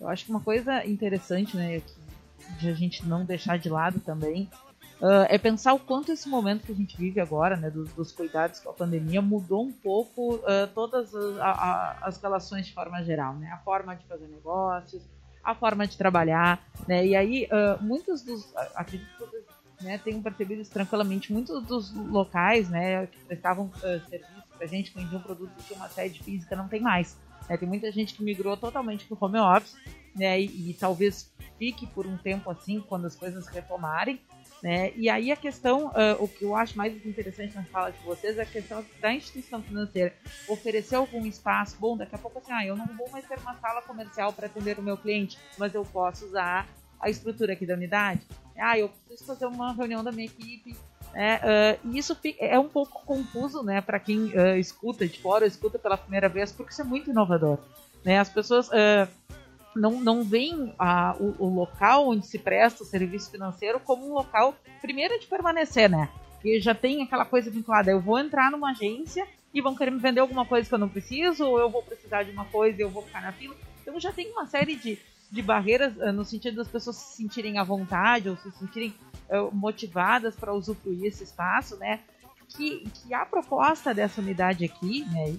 [0.00, 1.82] Eu acho que uma coisa interessante, né,
[2.58, 4.48] de a gente não deixar de lado também,
[5.00, 8.12] uh, é pensar o quanto esse momento que a gente vive agora, né, dos, dos
[8.12, 12.74] cuidados com a pandemia, mudou um pouco uh, todas as, a, a, as relações de
[12.74, 15.02] forma geral, né, a forma de fazer negócios,
[15.50, 19.08] a forma de trabalhar, né, e aí uh, muitos dos, acredito
[19.78, 23.70] que né, tenham percebido isso tranquilamente, muitos dos locais, né, que prestavam
[24.08, 27.16] serviço pra gente, que vendiam produtos que uma sede física, não tem mais.
[27.48, 29.74] É, tem muita gente que migrou totalmente para o home office,
[30.14, 30.40] né?
[30.40, 34.20] E, e, talvez fique por um tempo assim, quando as coisas retomarem.
[34.62, 34.92] Né?
[34.96, 38.38] E aí a questão, uh, o que eu acho mais interessante na fala de vocês
[38.38, 40.12] é a questão da instituição financeira
[40.48, 41.76] oferecer algum espaço.
[41.78, 44.46] Bom, daqui a pouco assim, ah, eu não vou mais ter uma sala comercial para
[44.46, 46.66] atender o meu cliente, mas eu posso usar
[46.98, 48.20] a estrutura aqui da unidade.
[48.58, 50.76] Ah, eu preciso fazer uma reunião da minha equipe
[51.14, 55.46] é, uh, e isso é um pouco confuso, né, para quem uh, escuta de fora,
[55.46, 57.58] escuta pela primeira vez, porque isso é muito inovador.
[58.04, 58.18] Né?
[58.18, 58.70] As pessoas
[59.74, 60.74] não, não veem
[61.20, 65.88] o, o, local onde se presta o serviço financeiro como um local, primeiro, de permanecer,
[65.88, 66.08] né?
[66.40, 67.90] Que já tem aquela coisa vinculada.
[67.90, 70.88] Eu vou entrar numa agência e vão querer me vender alguma coisa que eu não
[70.88, 73.54] preciso, ou eu vou precisar de uma coisa e eu vou ficar na fila.
[73.82, 74.98] Então já tem uma série de,
[75.30, 78.94] de barreiras no sentido das pessoas se sentirem à vontade ou se sentirem
[79.30, 82.00] uh, motivadas para usufruir esse espaço, né?
[82.48, 85.36] Que, que a proposta dessa unidade aqui, né,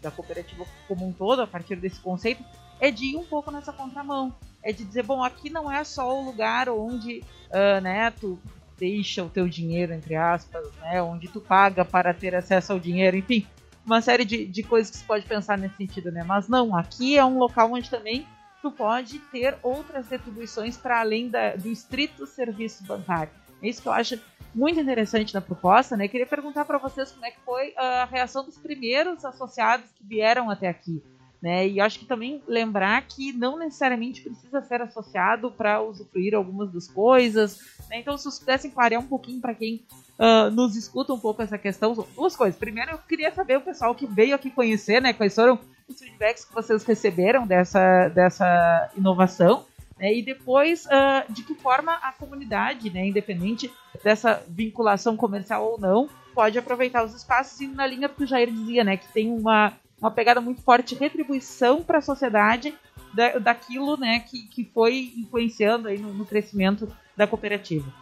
[0.00, 2.44] da cooperativa como um todo, a partir desse conceito,
[2.82, 4.34] é de ir um pouco nessa contramão.
[4.60, 8.36] É de dizer, bom, aqui não é só o lugar onde uh, né, tu
[8.76, 13.16] deixa o teu dinheiro, entre aspas, né, onde tu paga para ter acesso ao dinheiro,
[13.16, 13.46] enfim,
[13.86, 16.24] uma série de, de coisas que se pode pensar nesse sentido, né?
[16.24, 18.26] Mas não, aqui é um local onde também
[18.60, 23.32] tu pode ter outras retribuições para além da, do estrito serviço bancário.
[23.62, 24.20] É isso que eu acho
[24.52, 26.08] muito interessante na proposta, né?
[26.08, 30.50] Queria perguntar para vocês como é que foi a reação dos primeiros associados que vieram
[30.50, 31.02] até aqui.
[31.42, 31.66] Né?
[31.66, 36.86] E acho que também lembrar que não necessariamente precisa ser associado para usufruir algumas das
[36.86, 37.58] coisas.
[37.90, 37.98] Né?
[37.98, 39.84] Então, se vocês pudessem clarear um pouquinho para quem
[40.20, 42.56] uh, nos escuta um pouco essa questão, duas coisas.
[42.56, 45.12] Primeiro, eu queria saber o pessoal que veio aqui conhecer, né?
[45.12, 49.66] Quais foram os feedbacks que vocês receberam dessa, dessa inovação.
[49.98, 50.14] Né?
[50.14, 53.70] E depois, uh, de que forma a comunidade, né, independente
[54.02, 58.50] dessa vinculação comercial ou não, pode aproveitar os espaços e na linha que o Jair
[58.50, 59.72] dizia, né, que tem uma,
[60.02, 62.74] uma pegada muito forte de retribuição para a sociedade
[63.14, 67.92] da, daquilo né, que, que foi influenciando aí no, no crescimento da cooperativa.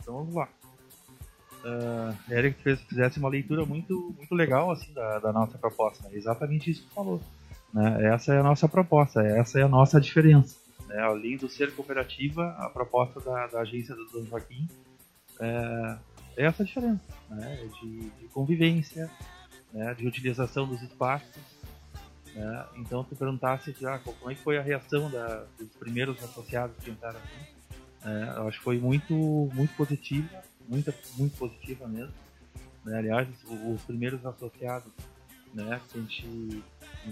[0.00, 0.48] Então vamos lá.
[1.62, 6.08] Uh, Eric fez, fizesse uma leitura muito, muito legal assim da, da nossa proposta.
[6.08, 6.16] Né?
[6.16, 7.20] Exatamente isso que falou.
[7.72, 8.14] Né?
[8.14, 10.56] Essa é a nossa proposta, essa é a nossa diferença.
[10.86, 10.98] Né?
[11.00, 14.68] Além do ser cooperativa, a proposta da, da agência do Dom Joaquim
[15.38, 15.96] é,
[16.38, 17.68] é essa diferença né?
[17.80, 19.10] de, de convivência,
[19.74, 19.92] né?
[19.92, 21.42] de utilização dos espaços.
[22.34, 22.66] Né?
[22.76, 26.90] Então, se perguntasse já como é que foi a reação da, dos primeiros associados que
[26.90, 27.54] entraram aqui,
[28.06, 29.14] é, eu acho que foi muito,
[29.52, 32.14] muito positiva muito, muito positiva mesmo.
[32.84, 32.98] Né?
[32.98, 34.92] Aliás, os primeiros associados,
[35.52, 36.62] né, que a gente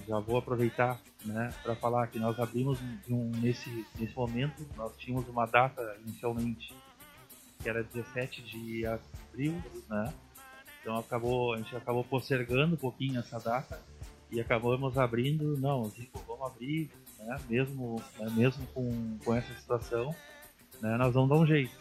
[0.06, 5.28] já vou aproveitar né, para falar que nós abrimos um, nesse, nesse momento, nós tínhamos
[5.28, 6.74] uma data inicialmente
[7.62, 10.12] que era 17 de abril, né?
[10.83, 13.80] Então acabou, a gente acabou postergando um pouquinho essa data
[14.30, 15.91] e acabamos abrindo, não,
[16.26, 17.39] vamos abrir, né?
[17.49, 18.28] mesmo, né?
[18.35, 20.14] mesmo com, com essa situação,
[20.80, 20.97] né?
[20.97, 21.76] nós vamos dar um jeito.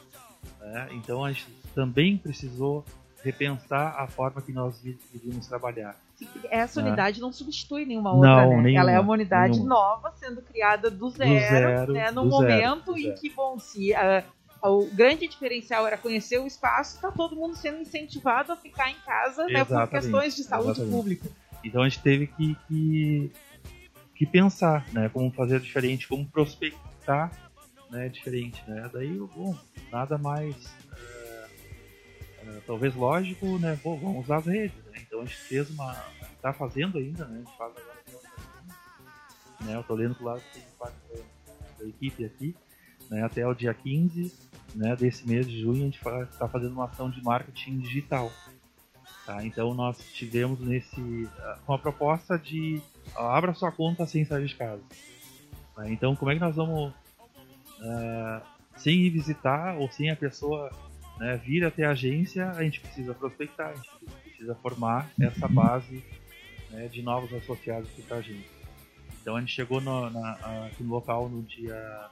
[0.59, 0.89] Né?
[0.91, 2.85] Então a gente também precisou
[3.23, 4.83] repensar a forma que nós
[5.13, 5.95] iríamos trabalhar.
[6.51, 6.89] Essa né?
[6.89, 8.61] unidade não substitui nenhuma outra, não, né?
[8.63, 9.75] Nenhuma, Ela é uma unidade nenhuma.
[9.75, 12.11] nova sendo criada do zero, do zero né?
[12.11, 14.23] no momento zero, em que, bom, se uh,
[14.69, 18.95] o grande diferencial era conhecer o espaço, está todo mundo sendo incentivado a ficar em
[19.05, 20.95] casa né, por questões de saúde exatamente.
[20.95, 21.29] pública.
[21.63, 23.31] Então a gente teve que, que,
[24.15, 27.31] que, pensar, né, como fazer diferente, como prospectar,
[27.89, 28.89] né, diferente, né.
[28.93, 29.57] Daí, bom,
[29.91, 30.55] nada mais,
[30.91, 31.47] é,
[32.43, 34.99] é, talvez lógico, né, bom, vamos usar as redes, né.
[35.01, 35.95] Então a gente fez uma,
[36.35, 38.01] está fazendo ainda, né, a gente faz agora,
[39.61, 40.41] né, eu tô lendo do lado
[41.79, 42.55] da equipe aqui,
[43.09, 45.99] né, até o dia 15 né, desse mês de junho, a gente
[46.31, 48.31] está fazendo uma ação de marketing digital.
[49.25, 49.45] Tá?
[49.45, 52.81] Então nós tivemos nesse ah, uma proposta de
[53.15, 54.81] uh, abra sua conta sem sair de casa.
[55.75, 55.89] Tá?
[55.89, 58.41] Então como é que nós vamos uh,
[58.75, 60.71] sem ir visitar ou sem a pessoa
[61.19, 63.89] né, vir até a agência, a gente precisa prospectar, a gente
[64.23, 65.53] precisa formar essa uhum.
[65.53, 66.03] base
[66.71, 68.61] né, de novos associados para a agência.
[69.21, 72.09] Então a gente chegou no, na, aqui no local no dia,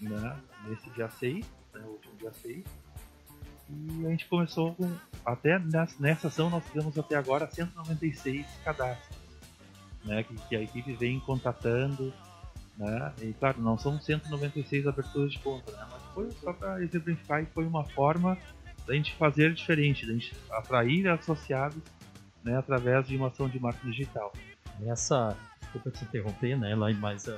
[0.00, 1.44] né, nesse dia 6,
[1.78, 2.64] né, o último dia 6,
[3.70, 4.90] e a gente começou com.
[5.24, 9.18] Até nessa, ação nós fizemos até agora 196 cadastros.
[10.04, 12.12] Né, que, que a equipe vem contatando.
[12.78, 17.42] Né, e claro, não são 196 aberturas de conta, né, mas foi só para exemplificar
[17.42, 18.38] e foi uma forma
[18.86, 21.82] da gente fazer diferente, da gente atrair associados
[22.42, 24.32] né, através de uma ação de marketing digital.
[24.78, 27.36] Nessa, desculpa te interromper, né, mas uh,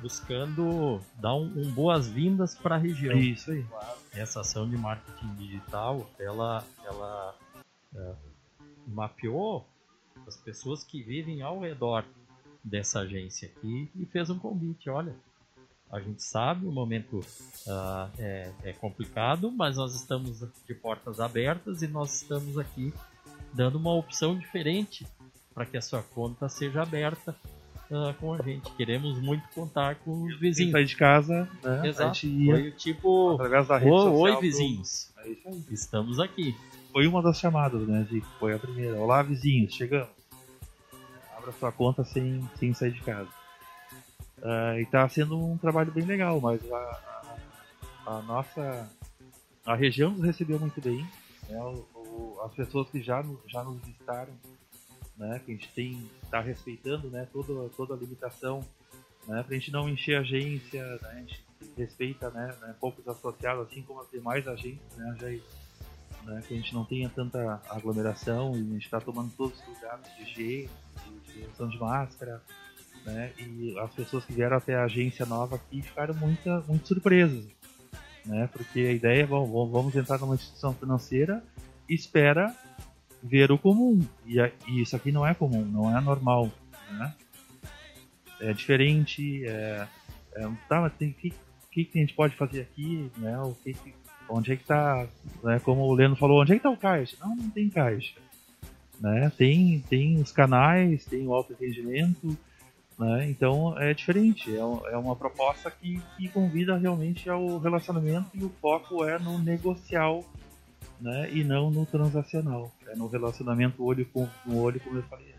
[0.00, 3.16] buscando dar um, um boas-vindas para a região.
[3.16, 3.64] Isso aí.
[4.12, 7.34] Essa ação de marketing digital, ela, ela
[7.94, 8.14] é,
[8.86, 9.66] mapeou
[10.26, 12.04] as pessoas que vivem ao redor
[12.62, 14.90] dessa agência aqui e fez um convite.
[14.90, 15.14] Olha,
[15.90, 21.82] a gente sabe o momento uh, é, é complicado, mas nós estamos de portas abertas
[21.82, 22.92] e nós estamos aqui
[23.54, 25.06] dando uma opção diferente
[25.54, 27.34] para que a sua conta seja aberta
[27.90, 28.70] uh, com a gente.
[28.72, 30.72] Queremos muito contar com os vizinhos.
[30.72, 31.88] Sair de casa, né?
[31.88, 32.20] Exato.
[32.46, 34.16] Foi tipo, através da rede social.
[34.16, 35.12] Oi, vizinhos.
[35.18, 35.64] É isso aí.
[35.70, 36.56] Estamos aqui.
[36.92, 38.26] Foi uma das chamadas, né, Zico?
[38.38, 38.96] Foi a primeira.
[38.96, 40.08] Olá, vizinhos, chegamos.
[41.36, 43.28] Abra sua conta sem, sem sair de casa.
[44.38, 46.76] Uh, e está sendo um trabalho bem legal, mas a,
[48.06, 48.88] a, a, nossa
[49.66, 51.06] a região nos recebeu muito bem.
[51.48, 51.58] Né?
[51.60, 54.32] O, o, as pessoas que já, já nos visitaram
[55.18, 55.40] né?
[55.44, 57.26] Que a gente tem tá respeitando, né?
[57.32, 58.64] Toda toda a limitação,
[59.26, 59.42] né?
[59.42, 60.98] Para a gente não encher a agência, né?
[61.10, 61.44] A gente
[61.76, 62.54] respeita, né?
[62.60, 65.16] né poucos associados, assim como as demais agências, né?
[65.18, 65.26] Já,
[66.24, 66.42] né?
[66.46, 70.08] Que a gente não tenha tanta aglomeração e a gente está tomando todos os cuidados
[70.16, 70.70] de higiene,
[71.26, 72.42] de uso de máscara,
[73.04, 73.32] né?
[73.38, 77.44] E as pessoas que vieram até a agência nova aqui ficaram muito, muito surpresas,
[78.24, 78.48] né?
[78.52, 81.42] Porque a ideia é, bom, vamos entrar numa instituição financeira
[81.88, 82.54] espera
[83.22, 84.00] ver o comum.
[84.26, 84.38] E,
[84.68, 86.50] e, isso aqui não é comum, não é normal.
[86.90, 87.14] Né?
[88.40, 89.44] É diferente.
[89.46, 89.86] É,
[90.34, 91.32] é, tá, mas tem que,
[91.70, 93.10] que, que a gente pode fazer aqui?
[93.16, 93.38] Né?
[93.40, 93.94] O que, que
[94.28, 95.06] onde é que está?
[95.42, 95.58] Né?
[95.60, 97.16] Como o Leno falou, onde é que está o caixa?
[97.20, 98.14] Não, não tem caixa.
[99.00, 99.30] Né?
[99.36, 102.36] Tem, tem os canais, tem o alto rendimento.
[102.98, 103.30] Né?
[103.30, 108.50] Então é diferente, é, é uma proposta que, que convida realmente ao relacionamento e o
[108.60, 110.24] foco é no negocial
[111.00, 111.30] né?
[111.32, 115.34] E não no transacional, no relacionamento olho com no olho, como eu falei.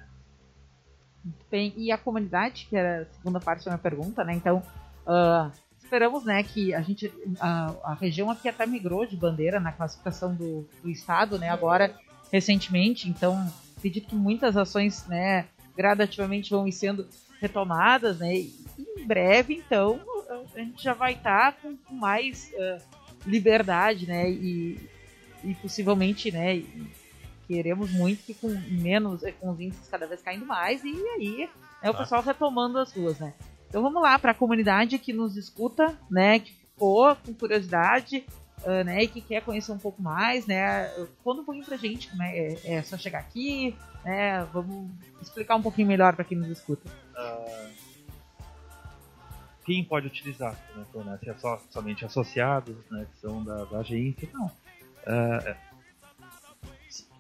[1.23, 4.33] Muito bem, e a comunidade, que era a segunda parte da minha pergunta, né?
[4.33, 4.63] Então,
[5.05, 9.71] uh, esperamos, né, que a gente, a, a, região aqui até migrou de bandeira na
[9.71, 11.49] classificação do, do estado, né?
[11.49, 11.93] Agora,
[12.31, 17.07] recentemente, então, acredito que muitas ações, né, gradativamente vão sendo
[17.41, 18.35] retomadas, né?
[18.35, 18.53] E
[18.97, 19.99] em breve, então,
[20.55, 22.81] a gente já vai estar tá com, com, mais uh,
[23.27, 24.29] liberdade, né?
[24.29, 24.79] E
[25.43, 26.61] e possivelmente, né,
[27.49, 31.49] queremos muito que com menos, é, com os índices cada vez caindo mais e aí
[31.81, 31.97] né, o tá.
[31.97, 33.33] pessoal retomando as ruas, né.
[33.67, 38.23] Então vamos lá para a comunidade que nos escuta, né, que ficou com curiosidade,
[38.63, 40.87] uh, né, e que quer conhecer um pouco mais, né,
[41.23, 43.75] conta um pouquinho pra gente como é, é, é só chegar aqui,
[44.05, 46.87] né, vamos explicar um pouquinho melhor para quem nos escuta.
[46.87, 47.69] Uh,
[49.65, 53.65] quem pode utilizar, né, então, né, se é só, somente associados, né, que são da,
[53.65, 55.55] da agência, não uh,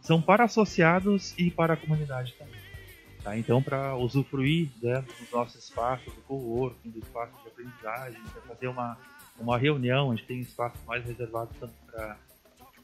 [0.09, 2.59] são para associados e para a comunidade também.
[3.23, 3.37] Tá?
[3.37, 8.67] Então, para usufruir né, dos nossos espaços, do coworking, do espaço de aprendizagem, para fazer
[8.69, 8.97] uma,
[9.39, 11.51] uma reunião, a gente tem espaço mais reservado
[11.85, 12.17] para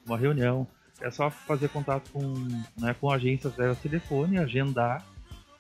[0.06, 0.68] uma reunião.
[1.02, 2.32] É só fazer contato com,
[2.80, 5.04] né, com agências através telefone, agendar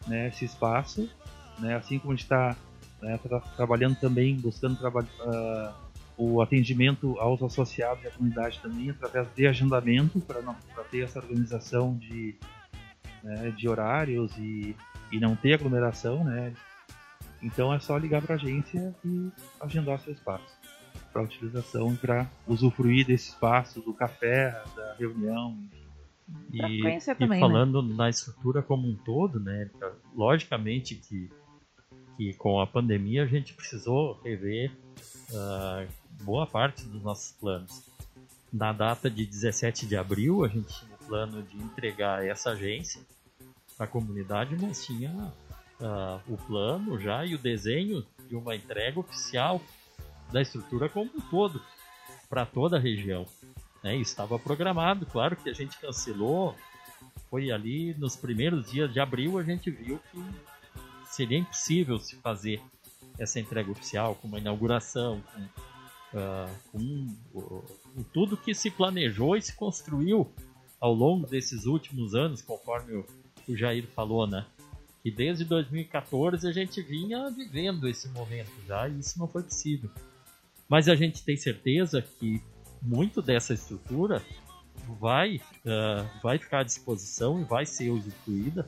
[0.06, 1.10] né, esse espaço,
[1.58, 2.56] né, assim como a gente está
[3.02, 5.85] né, tá trabalhando também, buscando trabalhar uh,
[6.18, 11.98] o atendimento aos associados e à comunidade também, através de agendamento, para ter essa organização
[11.98, 12.36] de,
[13.24, 14.76] né, de horários e,
[15.12, 16.54] e não ter aglomeração, né?
[17.42, 20.56] Então é só ligar para a agência e agendar seu espaço
[21.12, 25.58] para utilização e para usufruir desse espaço, do café, da reunião,
[26.52, 26.82] e,
[27.18, 27.96] também, e, falando né?
[27.96, 29.70] na estrutura como um todo, né?
[30.16, 31.30] Logicamente que,
[32.18, 34.72] que com a pandemia a gente precisou rever
[35.32, 35.88] uh,
[36.24, 37.84] boa parte dos nossos planos.
[38.52, 43.02] Na data de 17 de abril, a gente tinha o plano de entregar essa agência
[43.78, 49.00] para a comunidade, mas tinha uh, o plano já e o desenho de uma entrega
[49.00, 49.62] oficial
[50.32, 51.62] da estrutura como um todo,
[52.30, 53.26] para toda a região.
[53.84, 53.98] Né?
[53.98, 56.56] Estava programado, claro que a gente cancelou.
[57.30, 60.24] Foi ali nos primeiros dias de abril a gente viu que
[61.06, 62.62] seria impossível se fazer
[63.20, 65.75] essa entrega oficial, com uma inauguração, com
[66.72, 67.64] com uh,
[68.14, 70.32] tudo que se planejou e se construiu
[70.80, 73.06] ao longo desses últimos anos, conforme o,
[73.48, 74.46] o Jair falou, né?
[75.04, 79.90] Que desde 2014 a gente vinha vivendo esse momento já e isso não foi possível.
[80.68, 82.42] Mas a gente tem certeza que
[82.82, 84.22] muito dessa estrutura
[85.00, 88.68] vai, uh, vai ficar à disposição e vai ser usufruída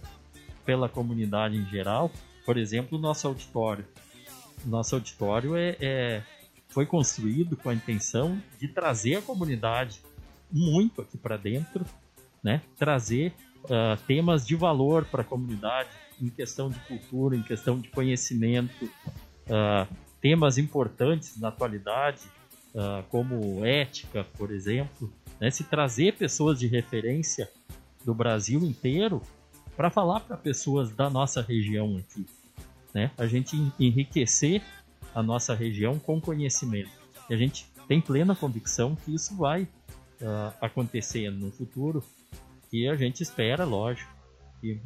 [0.65, 2.11] pela comunidade em geral.
[2.45, 3.85] Por exemplo, o nosso auditório.
[4.65, 6.23] Nosso auditório é, é
[6.77, 9.99] foi construído com a intenção de trazer a comunidade
[10.51, 11.83] muito aqui para dentro,
[12.43, 12.61] né?
[12.77, 15.89] trazer uh, temas de valor para a comunidade
[16.21, 22.21] em questão de cultura, em questão de conhecimento, uh, temas importantes na atualidade,
[22.75, 25.11] uh, como ética, por exemplo,
[25.41, 25.49] né?
[25.49, 27.49] se trazer pessoas de referência
[28.05, 29.19] do Brasil inteiro
[29.75, 32.23] para falar para pessoas da nossa região aqui.
[32.93, 33.09] Né?
[33.17, 34.61] A gente enriquecer
[35.17, 36.91] a nossa região com conhecimento.
[37.27, 42.03] E a gente tem plena convicção que isso vai uh, acontecer no futuro
[42.71, 44.11] e a gente espera, lógico,
[44.61, 44.79] que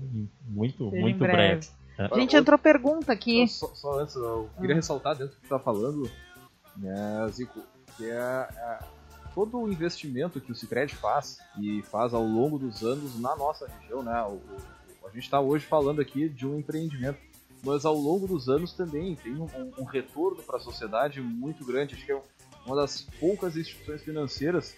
[0.47, 1.67] muito, muito breve.
[1.97, 2.13] breve.
[2.13, 3.45] A gente entrou pergunta aqui.
[3.45, 4.77] Só, só antes, eu queria ah.
[4.77, 6.09] ressaltar dentro do que você está falando,
[6.77, 7.59] né, Zico,
[7.97, 8.79] que é, é,
[9.35, 13.67] todo o investimento que o Cicred faz e faz ao longo dos anos na nossa
[13.67, 14.23] região, né?
[14.23, 17.19] O, o, a gente está hoje falando aqui de um empreendimento
[17.63, 19.47] mas ao longo dos anos também tem um,
[19.77, 21.95] um retorno para a sociedade muito grande.
[21.95, 22.21] Acho que é
[22.65, 24.75] uma das poucas instituições financeiras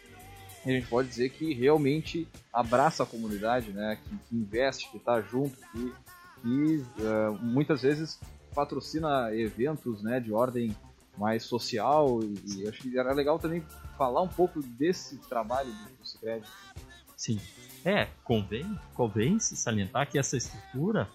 [0.64, 3.98] que a gente pode dizer que realmente abraça a comunidade, né?
[4.04, 5.94] que, que investe, que está junto, que,
[6.42, 8.20] que uh, muitas vezes
[8.56, 10.76] patrocina eventos né, de ordem
[11.18, 13.64] mais social e, e, acho que era legal também
[13.98, 16.46] falar um pouco desse trabalho do Cicred.
[17.16, 17.40] Sim,
[17.86, 21.08] é, convém, convém se salientar que essa estrutura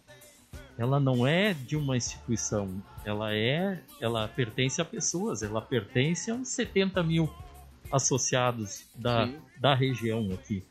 [0.79, 6.35] ela não é de uma instituição, ela é, ela pertence a pessoas, ela pertence a
[6.35, 7.29] uns 70 mil
[7.91, 10.65] associados da, da região aqui,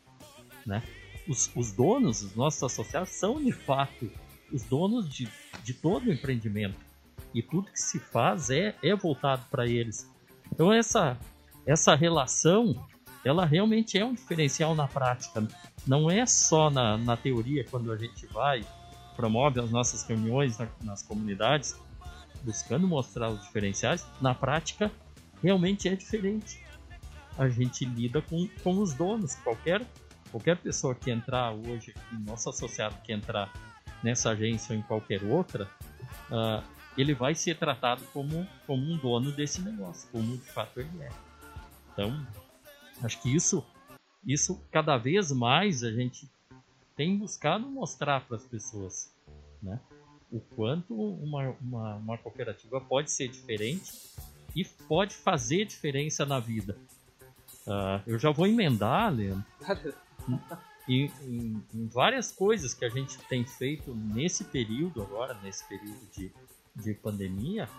[0.65, 0.81] né?
[1.27, 4.09] Os, os donos, os nossos associados, são de fato
[4.49, 5.27] os donos de,
[5.61, 6.79] de todo o empreendimento
[7.33, 10.09] e tudo que se faz é, é voltado para eles.
[10.53, 11.17] Então essa
[11.65, 12.87] essa relação,
[13.25, 15.45] ela realmente é um diferencial na prática.
[15.85, 18.65] Não é só na, na teoria quando a gente vai
[19.17, 21.75] promove as nossas reuniões na, nas comunidades,
[22.43, 24.91] buscando mostrar os diferenciais, na prática
[25.41, 26.63] realmente é diferente.
[27.37, 29.35] A gente lida com, com os donos.
[29.35, 29.85] Qualquer,
[30.31, 31.93] qualquer pessoa que entrar hoje,
[32.25, 33.51] nosso associado que entrar
[34.03, 35.69] nessa agência ou em qualquer outra,
[36.31, 36.63] uh,
[36.97, 41.09] ele vai ser tratado como, como um dono desse negócio, como de fato ele é.
[41.93, 42.25] Então,
[43.03, 43.65] acho que isso,
[44.25, 46.29] isso cada vez mais a gente
[46.97, 49.13] tem buscado mostrar para as pessoas
[49.61, 49.79] né?
[50.31, 53.93] o quanto uma, uma, uma, cooperativa pode ser diferente
[54.55, 56.75] e pode fazer diferença na vida.
[57.65, 59.45] Uh, eu já vou emendar, Leandro,
[60.89, 66.01] em, em, em, várias coisas que a gente tem feito nesse período agora, nesse período
[66.11, 66.31] de,
[66.75, 67.69] de pandemia,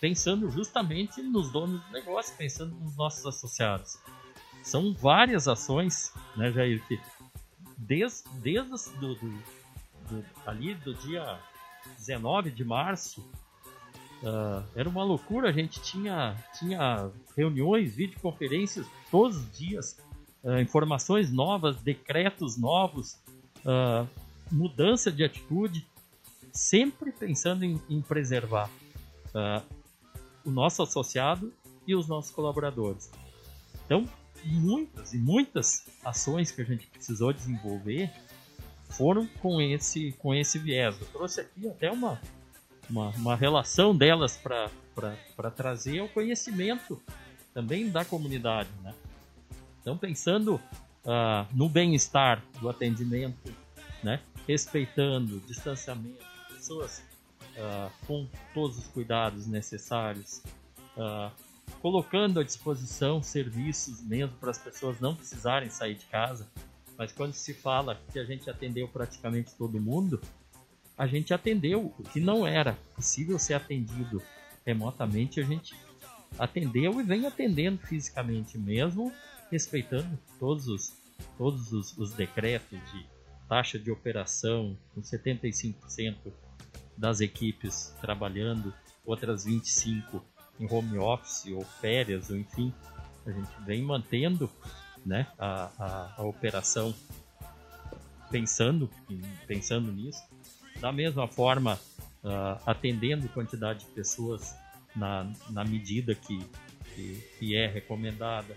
[0.00, 3.98] pensando justamente nos donos do negócio, pensando nos nossos associados.
[4.62, 6.98] São várias ações, né, Jair, que
[7.76, 9.30] desde, desde do, do,
[10.08, 11.38] do, ali do dia
[11.98, 13.20] 19 de março,
[14.22, 15.50] uh, era uma loucura.
[15.50, 19.98] A gente tinha, tinha reuniões, videoconferências todos os dias,
[20.42, 23.18] uh, informações novas, decretos novos,
[23.64, 24.08] uh,
[24.50, 25.86] mudança de atitude,
[26.52, 28.70] sempre pensando em, em preservar
[30.42, 31.52] o nosso associado
[31.86, 33.10] e os nossos colaboradores.
[33.84, 34.08] Então,
[34.46, 38.10] muitas e muitas ações que a gente precisou desenvolver
[38.90, 40.98] foram com esse, com esse viés.
[41.00, 42.20] Eu trouxe aqui até uma,
[42.88, 47.00] uma, uma relação delas para trazer o conhecimento
[47.52, 48.68] também da comunidade.
[48.82, 48.94] Né?
[49.80, 53.52] Então, pensando uh, no bem-estar do atendimento,
[54.02, 54.20] né?
[54.46, 56.24] respeitando distanciamento,
[56.54, 57.02] pessoas
[57.56, 60.42] uh, com todos os cuidados necessários,
[60.96, 61.30] uh,
[61.80, 66.50] colocando à disposição serviços mesmo para as pessoas não precisarem sair de casa.
[66.98, 70.20] Mas quando se fala que a gente atendeu praticamente todo mundo,
[70.96, 74.22] a gente atendeu o que não era possível ser atendido
[74.64, 75.76] remotamente, a gente
[76.38, 79.12] atendeu e vem atendendo fisicamente mesmo,
[79.50, 80.96] respeitando todos os,
[81.36, 83.06] todos os, os decretos de
[83.48, 86.16] taxa de operação, com 75%
[86.96, 88.74] das equipes trabalhando,
[89.04, 90.24] outras 25
[90.58, 92.72] em home office ou férias, ou enfim,
[93.26, 94.50] a gente vem mantendo
[95.04, 96.94] né, a, a, a operação
[98.30, 98.90] pensando,
[99.46, 100.22] pensando nisso.
[100.80, 101.78] Da mesma forma,
[102.22, 104.54] uh, atendendo quantidade de pessoas
[104.94, 106.38] na, na medida que,
[106.94, 108.54] que, que é recomendada.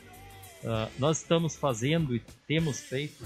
[0.63, 3.23] Uh, nós estamos fazendo e temos feito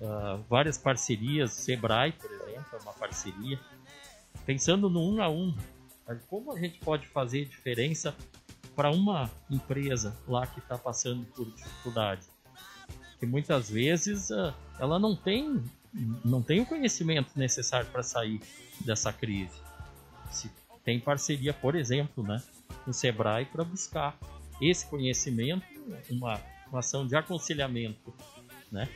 [0.00, 3.58] uh, várias parcerias, o Sebrae, por exemplo, é uma parceria,
[4.46, 5.54] pensando no um a um,
[6.28, 8.14] como a gente pode fazer diferença
[8.74, 12.26] para uma empresa lá que está passando por dificuldade?
[13.18, 15.62] Que muitas vezes uh, ela não tem,
[16.24, 18.40] não tem o conhecimento necessário para sair
[18.80, 19.60] dessa crise.
[20.30, 20.50] Se
[20.84, 22.42] tem parceria, por exemplo, né,
[22.84, 24.18] com o Sebrae para buscar
[24.60, 25.64] esse conhecimento,
[26.10, 28.14] uma, uma ação de aconselhamento,
[28.70, 28.88] né?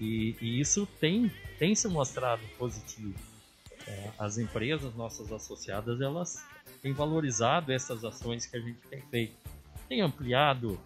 [0.00, 3.14] E, e, isso tem, tem se mostrado positivo.
[3.86, 6.44] É, as empresas, nossas associadas, elas
[6.80, 9.36] têm valorizado essas ações que a gente tem feito.
[9.88, 10.80] Tem ampliado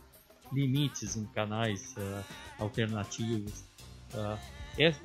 [0.52, 2.24] limites em canais uh,
[2.58, 3.64] alternativos.
[4.12, 4.38] Uh,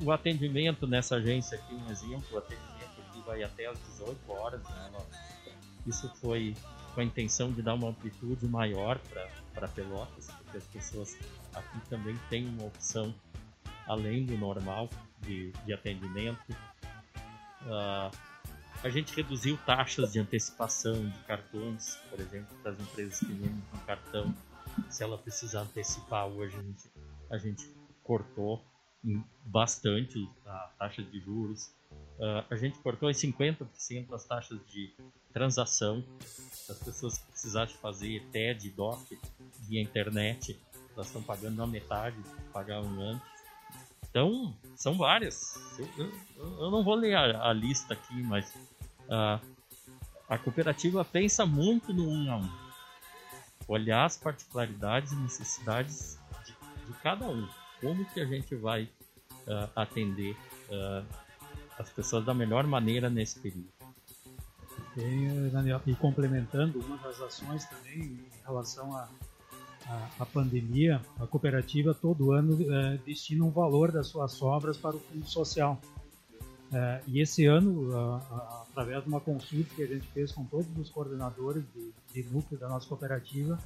[0.01, 4.63] o atendimento nessa agência aqui, um exemplo, o atendimento aqui vai até às 18 horas.
[4.63, 4.91] Né?
[5.85, 6.55] Isso foi
[6.93, 8.99] com a intenção de dar uma amplitude maior
[9.53, 11.17] para Pelotas, porque as pessoas
[11.53, 13.13] aqui também têm uma opção
[13.87, 14.89] além do normal
[15.21, 16.55] de, de atendimento.
[17.65, 18.15] Uh,
[18.83, 23.63] a gente reduziu taxas de antecipação de cartões, por exemplo, para as empresas que vendem
[23.71, 24.33] com cartão.
[24.89, 26.91] Se ela precisar antecipar hoje, a gente,
[27.31, 27.69] a gente
[28.03, 28.61] cortou
[29.45, 31.73] bastante a taxa de juros.
[32.19, 34.93] Uh, a gente cortou em 50% as taxas de
[35.31, 36.03] transação.
[36.69, 39.19] As pessoas que precisassem fazer TED, DOC
[39.67, 40.59] via internet,
[40.93, 42.17] elas estão pagando na metade,
[42.51, 43.32] pagavam antes.
[44.13, 45.59] Então, são várias.
[45.79, 46.11] Eu, eu,
[46.59, 48.53] eu não vou ler a, a lista aqui, mas
[49.09, 49.43] uh,
[50.29, 52.49] a cooperativa pensa muito no um a um.
[53.67, 56.51] Olhar as particularidades e necessidades de,
[56.85, 57.49] de cada um.
[57.81, 60.37] Como que a gente vai uh, atender
[60.69, 61.03] uh,
[61.79, 63.73] as pessoas da melhor maneira nesse período.
[64.95, 69.09] E, Daniel, e complementando uma das ações também em relação à
[69.87, 74.95] a, a, pandemia, a cooperativa todo ano é, destina um valor das suas sobras para
[74.95, 75.79] o fundo social.
[76.71, 80.43] É, e esse ano, a, a, através de uma consulta que a gente fez com
[80.45, 83.59] todos os coordenadores de, de núcleo da nossa cooperativa,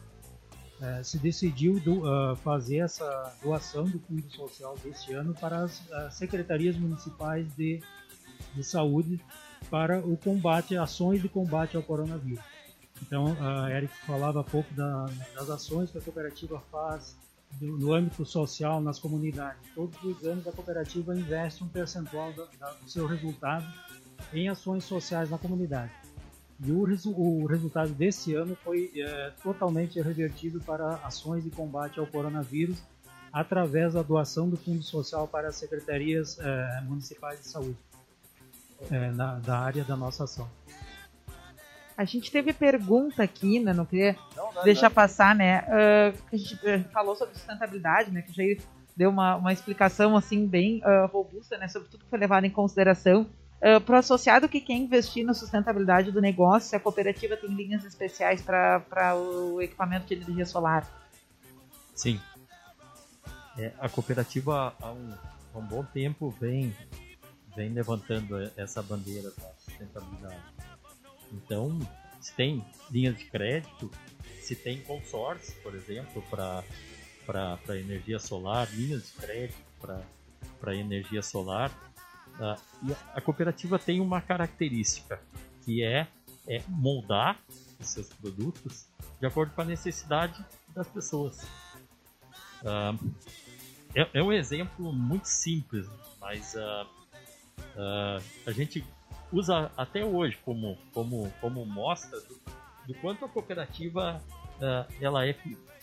[0.81, 5.79] é, se decidiu do, uh, fazer essa doação do fundo social deste ano para as
[5.79, 7.81] uh, secretarias municipais de,
[8.53, 9.19] de saúde
[9.71, 12.43] para o combate, ações de combate ao coronavírus.
[13.01, 17.15] Então, a Eric falava há pouco da, das ações que a cooperativa faz
[17.53, 19.61] do, no âmbito social nas comunidades.
[19.73, 23.65] Todos os anos a cooperativa investe um percentual da, da, do seu resultado
[24.33, 25.91] em ações sociais na comunidade.
[26.59, 32.07] E o, o resultado desse ano foi é, totalmente revertido para ações de combate ao
[32.07, 32.81] coronavírus
[33.31, 37.77] através da doação do Fundo Social para as secretarias é, municipais de saúde
[38.89, 40.49] é, na, da área da nossa ação.
[41.97, 43.73] A gente teve pergunta aqui, né?
[43.73, 44.93] Não queria não, não, deixar não.
[44.93, 45.61] passar, né?
[45.61, 48.21] Uh, a, gente, a, gente, falou sobre sustentabilidade, né?
[48.21, 48.63] Que já
[48.95, 51.67] deu uma, uma explicação assim bem uh, robusta, né?
[51.67, 53.27] Sobre tudo que foi levado em consideração.
[53.57, 57.83] Uh, para o associado que quer investir na sustentabilidade do negócio, a cooperativa tem linhas
[57.83, 60.87] especiais para o equipamento de energia solar.
[61.95, 62.21] Sim.
[63.57, 65.13] É, a cooperativa há um,
[65.51, 66.75] há um bom tempo vem,
[67.55, 70.56] vem levantando essa bandeira da sustentabilidade.
[71.31, 71.79] Então,
[72.19, 73.91] se tem linhas de crédito,
[74.41, 76.63] se tem consórcio, por exemplo, para
[77.77, 79.57] energia solar, linhas de crédito
[80.59, 81.71] para energia solar,
[82.37, 85.19] Uh, e a cooperativa tem uma característica
[85.65, 86.07] que é,
[86.47, 87.39] é moldar
[87.79, 88.87] os seus produtos
[89.19, 91.41] de acordo com a necessidade das pessoas.
[92.61, 93.13] Uh,
[93.95, 95.87] é, é, um exemplo muito simples,
[96.21, 96.85] mas uh,
[97.75, 98.85] uh, a gente
[99.31, 102.39] usa até hoje como, como, como mostra do,
[102.87, 104.21] do quanto a cooperativa
[104.99, 105.35] ela, é,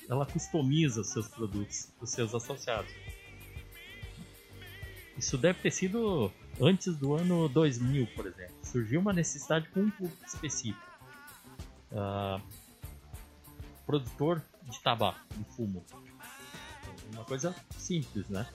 [0.09, 2.93] ela customiza os seus produtos, os seus associados.
[5.17, 8.55] Isso deve ter sido antes do ano 2000, por exemplo.
[8.63, 10.83] Surgiu uma necessidade com um público específico.
[13.87, 15.85] produtor de tabaco, de fumo
[17.15, 18.47] uma coisa simples, né?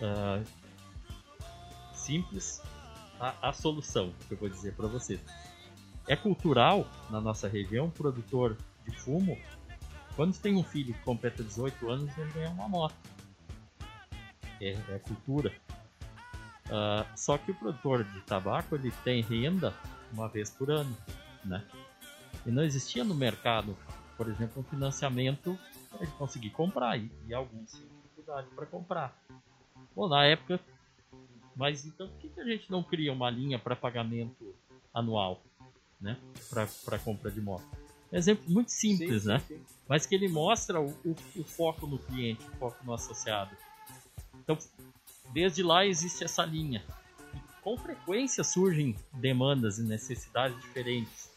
[0.00, 0.44] Uh,
[1.94, 2.62] simples
[3.20, 5.20] a, a, solução que eu vou dizer para vocês.
[6.08, 8.56] É cultural na nossa região, produtor
[8.88, 9.38] de fumo,
[10.16, 12.94] quando tem um filho que completa 18 anos, ele ganha uma moto.
[14.60, 15.52] É, é cultura.
[16.66, 19.74] Uh, só que o produtor de tabaco ele tem renda
[20.12, 20.96] uma vez por ano,
[21.44, 21.64] né?
[22.46, 23.76] E não existia no mercado,
[24.16, 25.58] por exemplo, um financiamento
[25.90, 29.16] para ele conseguir comprar e, e alguns tinham dificuldade para comprar.
[29.94, 30.60] Bom, na época,
[31.60, 34.54] mas então por que, que a gente não cria uma linha para pagamento
[34.94, 35.42] anual,
[36.00, 36.16] né,
[36.86, 37.68] para compra de moto?
[38.10, 39.38] exemplo muito simples, sim, né?
[39.46, 39.60] Sim.
[39.86, 43.54] Mas que ele mostra o, o, o, foco no cliente, o foco no associado.
[44.42, 44.56] Então,
[45.34, 46.82] desde lá existe essa linha.
[47.34, 51.30] E com frequência surgem demandas e necessidades diferentes,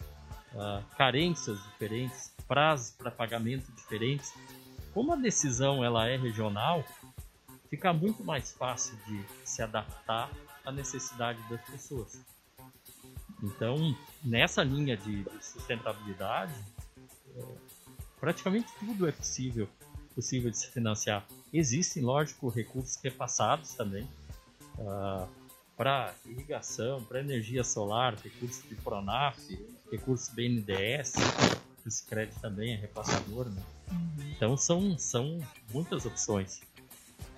[0.53, 4.33] uh, carências diferentes, prazos para pagamento diferentes.
[4.93, 6.83] Como a decisão ela é regional,
[7.73, 10.29] fica muito mais fácil de se adaptar
[10.63, 12.21] à necessidade das pessoas.
[13.41, 16.53] Então, nessa linha de, sustentabilidade,
[17.35, 17.43] é,
[18.19, 19.67] praticamente tudo é possível,
[20.13, 21.25] possível de se financiar.
[21.51, 24.03] Existem, lógico, recursos repassados também
[24.77, 25.27] uh, ah,
[25.75, 29.35] para irrigação, para energia solar, recursos de Pronaf,
[29.91, 31.13] recursos BNDES,
[31.87, 33.63] esse crédito também é repassador, né?
[33.91, 34.31] Uhum.
[34.31, 35.39] Então são, são
[35.73, 36.61] muitas opções.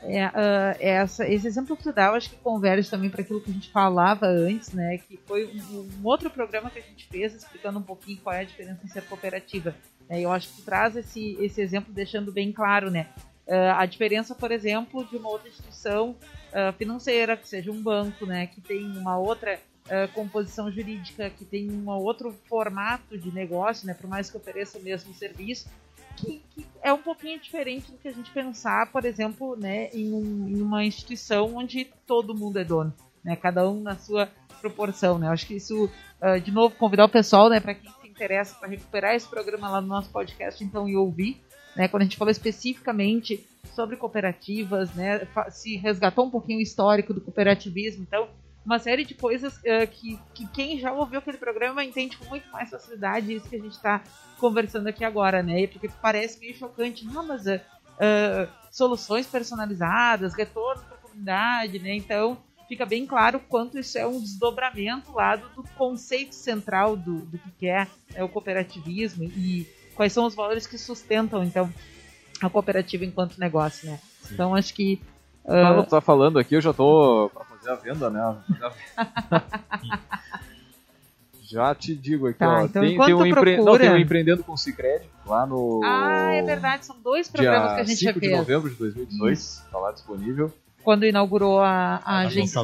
[0.07, 3.41] É, uh, essa, esse exemplo que tu dá, eu acho que converge também para aquilo
[3.41, 4.97] que a gente falava antes, né?
[4.97, 8.41] Que foi um, um, outro programa que a gente fez explicando um pouquinho qual é
[8.41, 9.75] a diferença em ser cooperativa.
[10.09, 13.07] É, eu acho que traz esse, esse exemplo deixando bem claro, né?
[13.47, 18.25] Uh, a diferença, por exemplo, de uma outra instituição uh, financeira, que seja um banco,
[18.25, 18.47] né?
[18.47, 23.93] Que tem uma outra uh, composição jurídica, que tem um outro formato de negócio, né,
[23.93, 25.69] por mais que ofereça o mesmo serviço,
[26.15, 30.13] que, que, é um pouquinho diferente do que a gente pensar, por exemplo, né, em,
[30.13, 32.93] um, em uma instituição onde todo mundo é dono,
[33.23, 34.29] né, cada um na sua
[34.61, 35.17] proporção.
[35.17, 35.27] Né.
[35.27, 35.89] Acho que isso,
[36.21, 39.69] uh, de novo, convidar o pessoal, né, para quem se interessa, para recuperar esse programa
[39.69, 41.41] lá no nosso podcast, então, e ouvir.
[41.75, 47.13] Né, quando a gente falou especificamente sobre cooperativas, né, se resgatou um pouquinho o histórico
[47.13, 48.29] do cooperativismo, então
[48.65, 52.49] uma série de coisas uh, que, que quem já ouviu aquele programa entende com muito
[52.51, 54.01] mais facilidade isso que a gente está
[54.39, 55.67] conversando aqui agora, né?
[55.67, 61.95] Porque parece meio chocante, não, mas uh, soluções personalizadas, retorno para a comunidade, né?
[61.95, 62.37] Então
[62.67, 67.39] fica bem claro quanto isso é um desdobramento lá do, do conceito central do, do
[67.59, 71.71] que é, é o cooperativismo e quais são os valores que sustentam então
[72.41, 73.99] a cooperativa enquanto negócio, né?
[74.23, 74.33] Sim.
[74.33, 74.99] Então acho que
[75.45, 75.51] uh...
[75.51, 77.31] Quando tu tá falando aqui, eu já tô
[77.65, 78.35] fazer a venda, né?
[81.47, 82.65] Já te digo aqui, tá, ó.
[82.65, 83.57] Então tem, tem, um empre...
[83.57, 85.79] Não, tem um Empreendendo com o Cicred lá no.
[85.85, 88.31] Ah, é verdade, são dois programas que a gente já fez.
[88.31, 89.63] de novembro de 2018, Isso.
[89.71, 90.51] tá lá disponível.
[90.83, 92.61] Quando inaugurou a, a, a agência.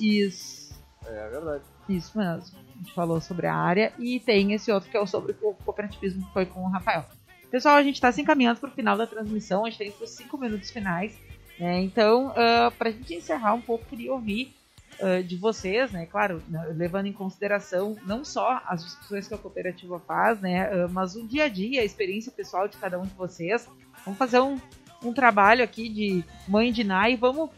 [0.00, 0.72] Isso.
[1.04, 1.64] É, é verdade.
[1.88, 2.56] Isso mesmo.
[2.56, 5.54] A gente falou sobre a área e tem esse outro que é o sobre o
[5.64, 7.04] cooperativismo que foi com o Rafael.
[7.50, 10.10] Pessoal, a gente está se encaminhando para o final da transmissão, a gente tem os
[10.10, 11.18] cinco minutos finais.
[11.60, 11.82] Né?
[11.82, 14.56] Então, uh, ah, para a gente encerrar um pouco, queria ouvir
[14.98, 16.06] uh, de vocês, né?
[16.06, 20.70] Claro, né, levando em consideração não só as discussões que a cooperativa faz, né?
[20.74, 23.68] Uh, mas o dia a dia, a experiência pessoal de cada um de vocês.
[24.06, 24.58] Vamos fazer um,
[25.04, 27.50] um trabalho aqui de mãe de Nai vamos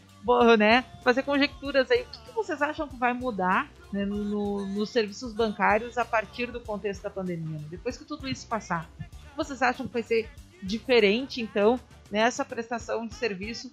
[0.57, 2.01] né, fazer conjecturas aí.
[2.01, 6.05] O que, que vocês acham que vai mudar né, no, no, nos serviços bancários a
[6.05, 7.59] partir do contexto da pandemia?
[7.69, 8.89] Depois que tudo isso passar,
[9.35, 10.29] vocês acham que vai ser
[10.61, 11.79] diferente, então,
[12.09, 13.69] nessa prestação de serviço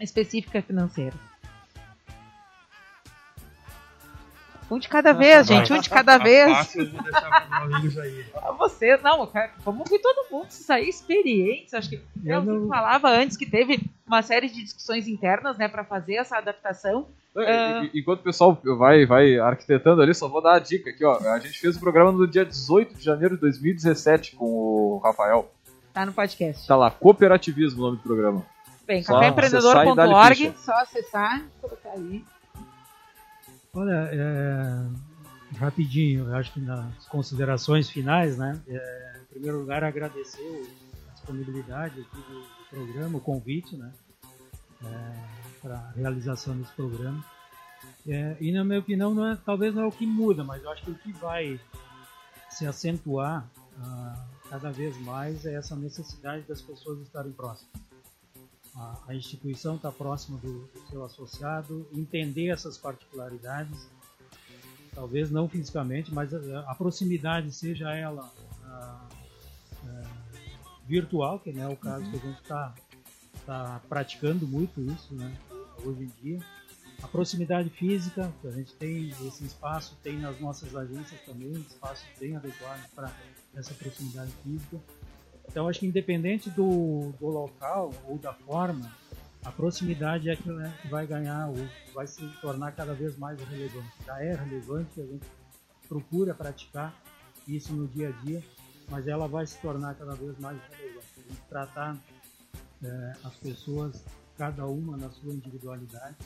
[0.00, 1.14] específica financeira.
[4.70, 6.48] Um de cada vez, gente, um de cada vez.
[6.48, 8.26] Fácil, vou deixar pro meu amigo Jair.
[8.56, 9.28] Você, não,
[9.64, 11.76] vamos ouvir todo mundo, isso aí é experiência.
[11.76, 12.68] Acho que eu, eu não...
[12.68, 17.08] falava antes que teve uma série de discussões internas, né, para fazer essa adaptação.
[17.34, 17.90] Uh...
[17.92, 21.18] Enquanto o pessoal vai, vai arquitetando ali, só vou dar a dica aqui, ó.
[21.32, 25.50] A gente fez o programa no dia 18 de janeiro de 2017 com o Rafael.
[25.92, 26.68] Tá no podcast.
[26.68, 28.46] Tá lá, Cooperativismo o nome do programa.
[28.90, 32.24] Bem, caféempreendedor.org, só acessar, colocar aí.
[33.72, 38.60] Olha, é, rapidinho, eu acho que nas considerações finais, né?
[38.66, 40.68] É, em primeiro lugar, agradecer
[41.08, 43.92] a disponibilidade aqui do, programa, o convite, né?
[44.84, 47.24] É, para a realização desse programa.
[48.08, 50.70] É, e na minha opinião, não é, talvez não é o que muda, mas eu
[50.72, 51.60] acho que o que vai
[52.48, 53.48] se acentuar
[53.80, 57.89] ah, cada vez mais é essa necessidade das pessoas estarem próximas.
[58.74, 63.88] A, a instituição está próxima do, do, seu associado, entender essas particularidades,
[64.94, 68.32] talvez não fisicamente, mas a, a proximidade, seja ela
[68.64, 69.08] ah,
[69.86, 70.06] é,
[70.86, 72.10] virtual, que é o caso uhum.
[72.10, 72.74] que a gente está
[73.44, 75.36] tá praticando muito isso né,
[75.84, 76.40] hoje em dia,
[77.02, 82.06] a proximidade física, que a gente tem esse espaço, tem nas nossas agências também, espaços
[82.18, 83.12] bem adequados para
[83.54, 84.78] essa proximidade física.
[85.50, 88.88] Então, acho que independente do, do local ou da forma,
[89.44, 91.56] a proximidade é que né, vai ganhar, ou
[91.92, 93.90] vai se tornar cada vez mais relevante.
[94.06, 95.26] Já é relevante, a gente
[95.88, 96.94] procura praticar
[97.48, 98.44] isso no dia a dia,
[98.88, 101.06] mas ela vai se tornar cada vez mais relevante.
[101.18, 101.96] A gente tratar
[102.84, 104.04] é, as pessoas,
[104.38, 106.16] cada uma na sua individualidade,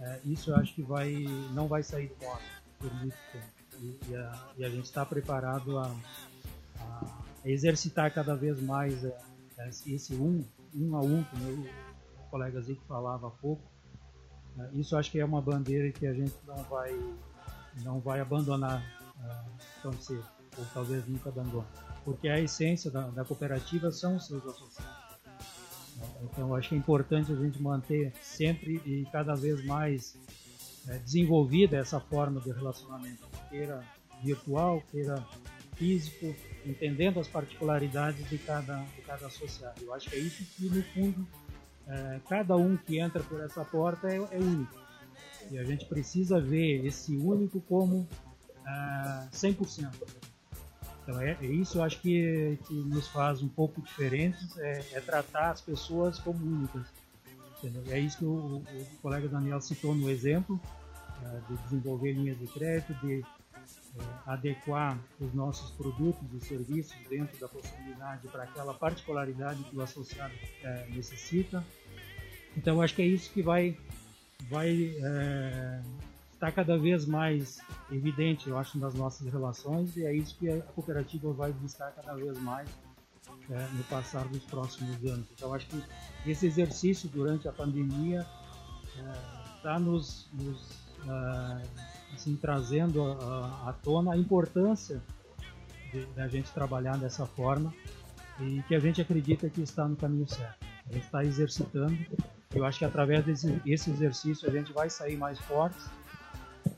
[0.00, 2.42] é, isso eu acho que vai, não vai sair moda
[2.78, 3.46] por muito tempo.
[3.80, 5.94] E, e, a, e a, gente está preparado a,
[6.78, 9.16] a, exercitar cada vez mais é,
[9.86, 13.62] esse um, um a um, como o colega Zico falava há pouco.
[14.58, 16.92] É, isso acho que é uma bandeira que a gente não vai,
[17.82, 18.82] não vai abandonar
[19.22, 20.24] é, tão cedo,
[20.56, 21.66] ou talvez nunca abandone.
[22.04, 25.04] Porque a essência da, da cooperativa são os seus associados.
[26.22, 30.18] Então, acho que é importante a gente manter sempre e cada vez mais
[31.04, 33.82] desenvolvida essa forma de relacionamento, queira
[34.22, 35.24] virtual, queira
[35.76, 39.82] físico, entendendo as particularidades de cada, de cada associado.
[39.82, 41.26] Eu acho que é isso que, no fundo,
[41.86, 44.74] é, cada um que entra por essa porta é, é, único.
[45.50, 48.08] E a gente precisa ver esse único como
[48.66, 49.90] é, 100%.
[51.02, 55.00] Então é, é isso, eu acho que, que nos faz um pouco diferentes, é, é
[55.00, 56.86] tratar as pessoas como únicas.
[57.58, 57.82] Entendeu?
[57.88, 60.58] É isso que o, o, colega Daniel citou no exemplo,
[61.22, 63.22] é, de desenvolver linhas de crédito, de
[64.26, 70.34] adequar os nossos produtos e serviços dentro da possibilidade para aquela particularidade que o associado
[70.62, 71.64] é, necessita.
[72.56, 73.76] Então, acho que é isso que vai,
[74.48, 75.82] vai é,
[76.32, 80.60] está cada vez mais evidente, eu acho, nas nossas relações e é isso que a
[80.60, 82.68] cooperativa vai buscar cada vez mais
[83.50, 85.26] é, no passar dos próximos anos.
[85.34, 85.82] Então, acho que
[86.26, 88.26] esse exercício durante a pandemia
[89.56, 90.84] está nos, nos
[92.14, 93.02] assim, trazendo
[93.66, 95.02] à tona a importância
[96.16, 97.72] da gente trabalhar dessa forma
[98.40, 100.66] e que a gente acredita que está no caminho certo.
[100.88, 101.96] A gente está exercitando.
[102.52, 105.88] Eu acho que através desse exercício a gente vai sair mais fortes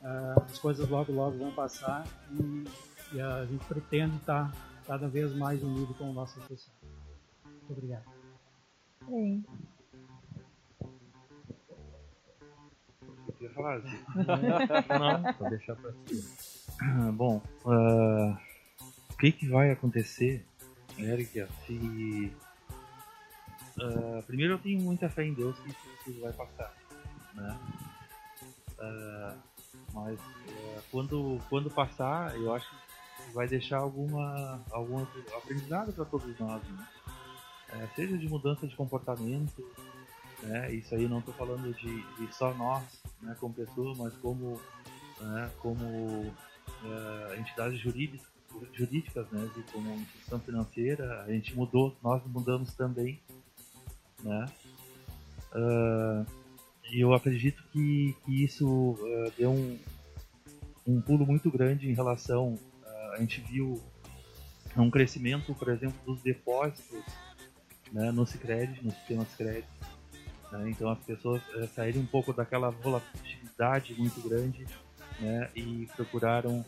[0.06, 2.64] uh, as coisas logo logo vão passar e,
[3.12, 4.52] e a gente pretende estar
[4.86, 6.76] cada vez mais unido com o nosso associado.
[7.44, 8.04] Muito obrigado.
[9.06, 9.44] Sim.
[13.50, 13.98] Falar assim.
[14.16, 16.24] Não, vou deixar para ti.
[17.14, 18.36] Bom, uh,
[19.10, 20.44] o que, que vai acontecer,
[20.98, 22.32] Eric, se.
[23.78, 26.72] Uh, primeiro eu tenho muita fé em Deus que isso vai passar.
[27.34, 27.58] Né?
[28.78, 29.38] Uh,
[29.92, 30.18] mas
[30.90, 35.02] quando, quando passar, eu acho que vai deixar alguma, algum
[35.36, 36.62] aprendizado para todos nós.
[36.62, 36.86] Né?
[37.70, 39.64] É, seja de mudança de comportamento,
[40.46, 40.72] né?
[40.72, 42.84] isso aí não estou falando de, de, só nós
[43.20, 44.60] né, como pessoa, mas como,
[45.20, 46.32] né, como
[46.84, 48.26] é, entidades jurídicas,
[48.72, 53.20] jurídicas né, e como instituição financeira, a gente mudou, nós mudamos também.
[54.22, 54.46] Né?
[55.52, 56.26] Uh,
[56.90, 59.78] e eu acredito que, que isso uh, deu um,
[60.86, 62.54] um pulo muito grande em relação.
[62.54, 63.82] Uh, a gente viu
[64.76, 67.04] um crescimento, por exemplo, dos depósitos
[67.92, 69.64] né, no Cicred, no sistema Cicred.
[70.52, 74.64] Né, então as pessoas uh, saíram um pouco daquela volatilidade muito grande
[75.20, 76.64] né, e procuraram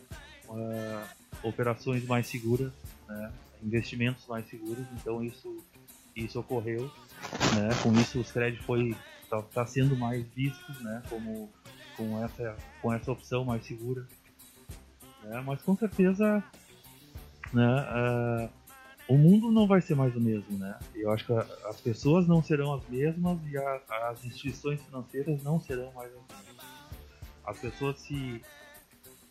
[0.47, 1.03] uh,
[1.43, 2.73] operações mais seguras,
[3.07, 3.31] né,
[3.63, 4.85] investimentos mais seguros.
[4.93, 5.63] Então isso,
[6.15, 6.91] isso ocorreu.
[7.55, 11.49] Né, com isso o Cicred foi está tá sendo mais visto né, como
[11.95, 14.05] com essa, com essa opção mais segura.
[15.23, 15.41] Né?
[15.45, 16.43] Mas com certeza
[17.53, 18.49] né, uh,
[19.09, 20.57] o mundo não vai ser mais o mesmo.
[20.57, 20.77] Né?
[20.95, 25.59] Eu acho que as pessoas não serão as mesmas e a, as instituições financeiras não
[25.59, 26.65] serão mais as mesmas.
[27.45, 28.41] As pessoas se.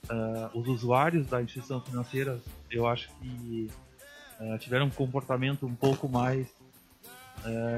[0.05, 3.71] Uh, os usuários da instituição financeira, eu acho que
[4.41, 6.47] uh, tiveram um comportamento um pouco mais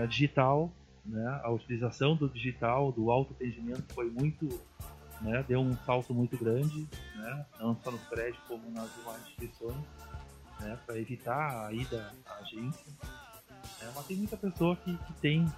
[0.09, 0.73] digital
[1.05, 1.41] né?
[1.43, 4.49] A utilização do digital, do autoatendimento foi muito,
[5.21, 5.45] né?
[5.47, 6.87] Deu um salto muito grande,
[7.17, 7.47] né?
[7.59, 9.77] Não só no prédio como nas demais instituições,
[10.61, 10.79] né?
[10.87, 12.93] Para evitar a ida à agência.
[13.83, 15.51] É, mas tem muita pessoa que, que tem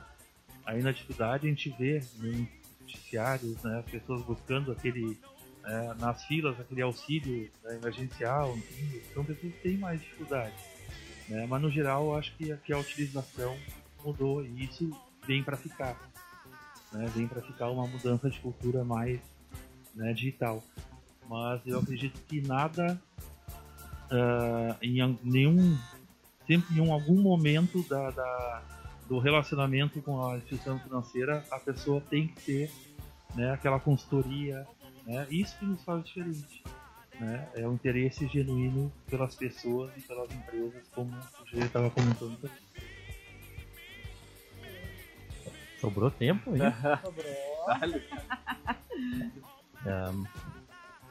[0.64, 2.46] ainda dificuldade, a gente vê no
[2.80, 5.18] noticiários, né, as pessoas buscando aquele
[5.64, 10.55] é, nas filas aquele auxílio né, emergencial, enfim, então pessoas têm mais dificuldade.
[11.28, 13.57] Né, mas no geral eu acho que, que a utilização
[14.05, 14.90] mudou e isso
[15.26, 15.96] vem para ficar.
[16.92, 19.20] Né, vem para ficar uma mudança de cultura mais
[19.94, 20.62] né, digital.
[21.28, 23.00] Mas eu acredito que nada
[24.12, 25.78] uh, em nenhum
[26.46, 28.62] sempre em algum momento da, da,
[29.08, 32.70] do relacionamento com a instituição financeira a pessoa tem que ter
[33.34, 34.66] né, aquela consultoria
[35.06, 35.26] né?
[35.30, 36.62] Isso que nos faz diferente.
[37.18, 37.48] Né?
[37.54, 42.62] É o interesse genuíno pelas pessoas e pelas empresas, como o Gê estava comentando aqui.
[45.80, 46.62] Sobrou tempo, hein?
[47.02, 47.34] Sobrou.
[50.14, 50.26] um,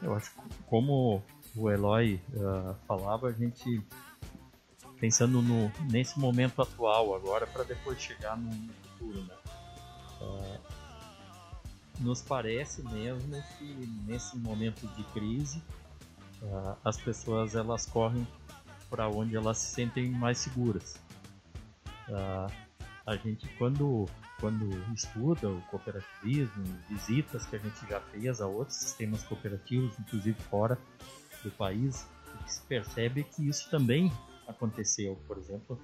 [0.02, 1.22] eu acho que como
[1.54, 3.82] o Eloy uh, falava, a gente
[4.98, 9.34] pensando no, nesse momento atual agora para depois chegar no futuro, né?
[10.20, 10.60] Uh,
[12.00, 13.64] nos parece mesmo que
[14.06, 15.62] nesse momento de crise
[16.42, 18.26] uh, as pessoas elas correm
[18.88, 21.00] para onde elas se sentem mais seguras.
[23.06, 24.06] A gente quando
[24.38, 30.38] quando estuda o cooperativismo, visitas que a gente já fez a outros sistemas cooperativos, inclusive
[30.42, 30.76] fora
[31.42, 32.06] do país,
[32.46, 34.12] se percebe que isso também
[34.46, 35.18] aconteceu.
[35.26, 35.78] Por exemplo,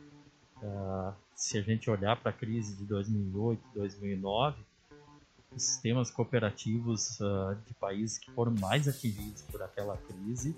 [0.62, 4.62] uh, se a gente olhar para a crise de 2008, 2009,
[5.54, 10.54] os sistemas cooperativos uh, de países que foram mais atingidos por aquela crise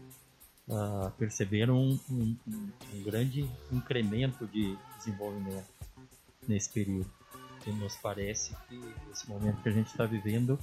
[0.68, 2.36] uh, perceberam um, um,
[2.92, 5.68] um, grande incremento de desenvolvimento
[6.46, 7.10] nesse período.
[7.66, 8.80] E nos parece que
[9.12, 10.58] esse momento que a gente está vivendo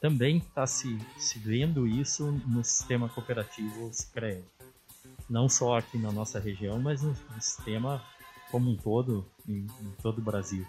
[0.00, 4.42] também está se, se vendo isso no sistema cooperativo Scred.
[5.28, 8.02] Não só aqui na nossa região, mas no sistema
[8.50, 10.66] como um todo, em, em todo o Brasil.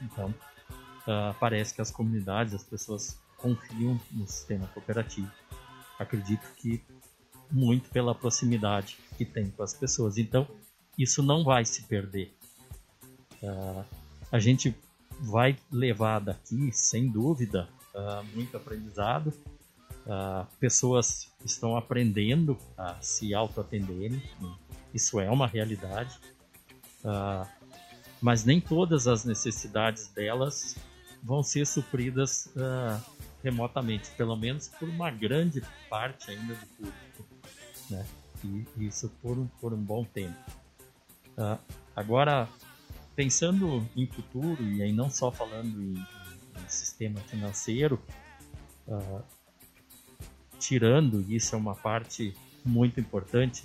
[0.00, 5.30] Então, uh, parece que as comunidades, as pessoas confiam no sistema cooperativo.
[5.98, 6.82] Acredito que
[7.50, 10.16] muito pela proximidade que tem com as pessoas.
[10.16, 10.48] Então,
[10.98, 12.34] isso não vai se perder.
[13.42, 13.84] Uh,
[14.30, 14.74] a gente
[15.20, 19.32] vai levar daqui, sem dúvida, uh, muito aprendizado.
[20.06, 24.22] Uh, pessoas estão aprendendo a se autoatenderem,
[24.92, 26.18] isso é uma realidade.
[28.20, 30.76] mas nem todas as necessidades delas
[31.22, 33.00] vão ser supridas uh,
[33.42, 37.26] remotamente, pelo menos por uma grande parte ainda do público,
[37.90, 38.06] né?
[38.44, 40.36] E isso por um, por um bom tempo.
[41.38, 41.58] Uh,
[41.94, 42.48] agora,
[43.14, 45.94] pensando em futuro e aí não só falando em
[46.68, 48.00] sistema financeiro,
[48.86, 49.22] uh,
[50.58, 52.34] tirando isso é uma parte
[52.64, 53.64] muito importante,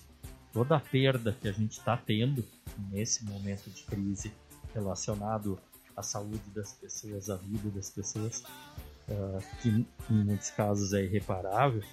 [0.52, 2.44] toda a perda que a gente está tendo
[2.92, 4.34] nesse momento de crise
[4.74, 5.60] relacionado
[5.96, 8.44] a saúde das pessoas, a vida das pessoas,
[9.10, 11.84] uh, que em muitos casos é irreparável.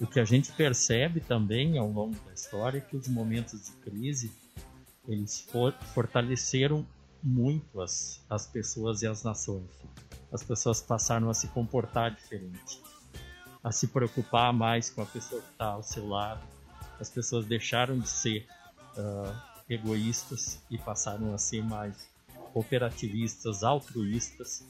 [0.00, 3.72] O que a gente percebe também ao longo da história é que os momentos de
[3.72, 4.32] crise
[5.06, 6.86] eles for, fortaleceram
[7.22, 9.70] muito as, as pessoas e as nações.
[10.34, 12.82] As pessoas passaram a se comportar diferente,
[13.62, 16.44] a se preocupar mais com a pessoa que está ao seu lado.
[16.98, 18.44] As pessoas deixaram de ser
[18.98, 19.32] uh,
[19.70, 22.10] egoístas e passaram a ser mais
[22.52, 24.66] cooperativistas, altruístas.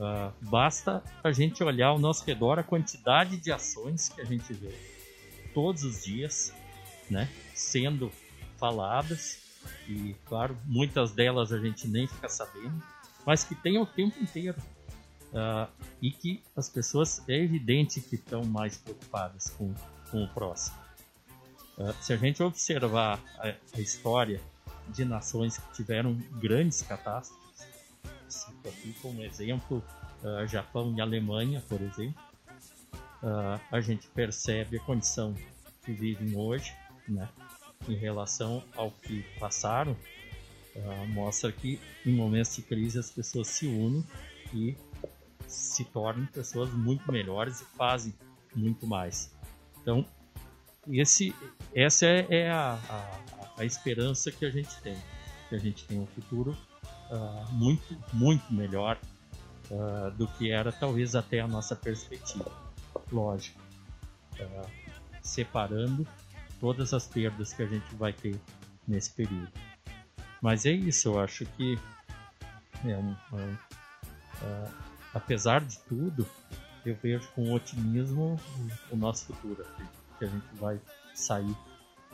[0.00, 4.52] Uh, basta a gente olhar ao nosso redor a quantidade de ações que a gente
[4.52, 4.76] vê
[5.54, 6.52] todos os dias,
[7.08, 8.10] né, sendo
[8.56, 9.38] faladas
[9.86, 12.82] e, claro, muitas delas a gente nem fica sabendo,
[13.26, 14.56] mas que tem o tempo inteiro
[15.32, 15.70] uh,
[16.00, 19.72] e que as pessoas é evidente que estão mais preocupadas com,
[20.10, 20.76] com o próximo.
[21.78, 24.40] Uh, se a gente observar a, a história
[24.88, 27.42] de nações que tiveram grandes catástrofes.
[28.28, 29.82] Cito aqui como exemplo
[30.22, 32.20] uh, Japão e Alemanha, por exemplo.
[33.70, 35.32] A gente percebe a condição
[35.84, 36.74] que vivem hoje,
[37.06, 37.28] né,
[37.88, 39.96] em relação ao que passaram.
[40.74, 44.04] Uh, mostra que em momentos de crise as pessoas se unem
[44.54, 44.74] e
[45.46, 48.14] se tornam pessoas muito melhores e fazem
[48.54, 49.34] muito mais.
[49.80, 50.06] Então,
[50.88, 51.34] esse,
[51.74, 54.96] essa é, é a, a a esperança que a gente tem,
[55.48, 56.56] que a gente tem um futuro
[57.10, 58.98] uh, muito, muito melhor
[59.70, 62.50] uh, do que era talvez até a nossa perspectiva.
[63.10, 63.60] Lógico,
[65.20, 66.06] separando
[66.58, 68.38] todas as perdas que a gente vai ter
[68.88, 69.52] nesse período.
[70.42, 71.78] Mas é isso, eu acho que
[72.84, 73.14] é é um,
[75.14, 76.26] apesar de tudo,
[76.84, 78.36] eu vejo com otimismo
[78.90, 79.64] o nosso futuro,
[80.18, 80.80] que a gente vai
[81.14, 81.56] sair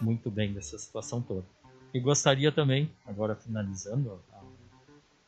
[0.00, 1.44] muito bem dessa situação toda.
[1.92, 4.20] e gostaria também, agora finalizando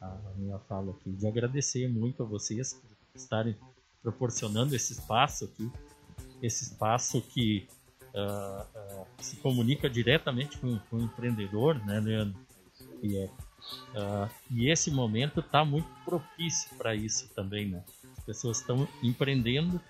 [0.00, 3.56] a, a, minha fala aqui, de agradecer muito a vocês por estarem
[4.02, 5.70] proporcionando esse espaço aqui,
[6.42, 7.66] esse espaço que
[8.14, 12.49] uh, uh, se comunica diretamente com, com, o empreendedor, né, Leandro?
[13.02, 17.82] E, é, uh, e esse momento está muito propício para isso também, né?
[18.18, 19.80] As pessoas estão empreendendo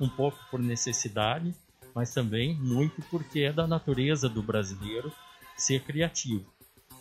[0.00, 1.54] um pouco por necessidade,
[1.94, 5.12] mas também muito porque é da natureza do brasileiro
[5.56, 6.44] ser criativo,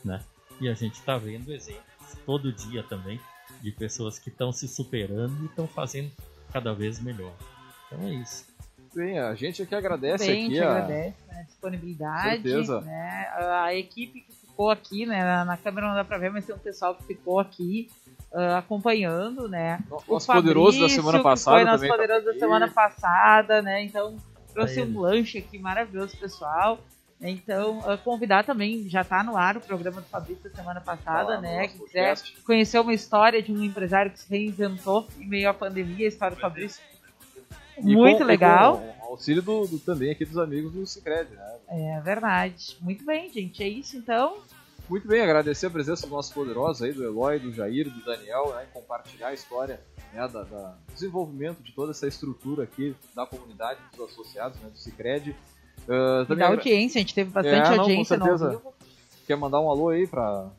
[0.03, 0.23] né?
[0.61, 1.93] E a gente está vendo exemplos
[2.25, 3.19] todo dia também
[3.61, 6.11] de pessoas que estão se superando e estão fazendo
[6.51, 7.33] cada vez melhor.
[7.87, 8.45] Então é isso.
[8.93, 13.27] Bem, a gente aqui agradece Bem, aqui a, agradece, né, a disponibilidade, né,
[13.63, 16.55] a equipe que ficou aqui, né, na, na câmera não dá para ver, mas tem
[16.55, 17.89] um pessoal que ficou aqui
[18.31, 19.79] uh, acompanhando, né?
[19.89, 23.83] O nosso poderoso da semana passada foi nosso tá poderoso tá da semana passada, né?
[23.83, 24.17] Então
[24.53, 26.79] trouxe um lanche aqui maravilhoso, pessoal.
[27.19, 31.39] Então, uh, convidar também, já está no ar o programa do Fabrício da semana passada,
[31.39, 31.67] né?
[31.69, 36.05] Quem quiser conhecer uma história de um empresário que se reinventou em meio à pandemia,
[36.05, 36.83] a história do Fabrício.
[37.77, 38.83] E Muito com, legal.
[39.03, 41.57] Auxílio do, do, também aqui dos amigos do Cicred, né?
[41.69, 42.77] É verdade.
[42.81, 43.61] Muito bem, gente.
[43.63, 44.37] É isso então.
[44.89, 48.53] Muito bem, agradecer a presença do nosso poderoso aí, do Eloy, do Jair, do Daniel,
[48.53, 49.79] né, compartilhar a história
[50.11, 54.77] né, da, da, desenvolvimento de toda essa estrutura aqui da comunidade, dos associados, né, do
[54.77, 55.35] Cicred.
[55.87, 58.73] Uh, da audiência, a gente teve bastante é, não, audiência no vivo.
[59.25, 60.51] Quer mandar um alô aí pra,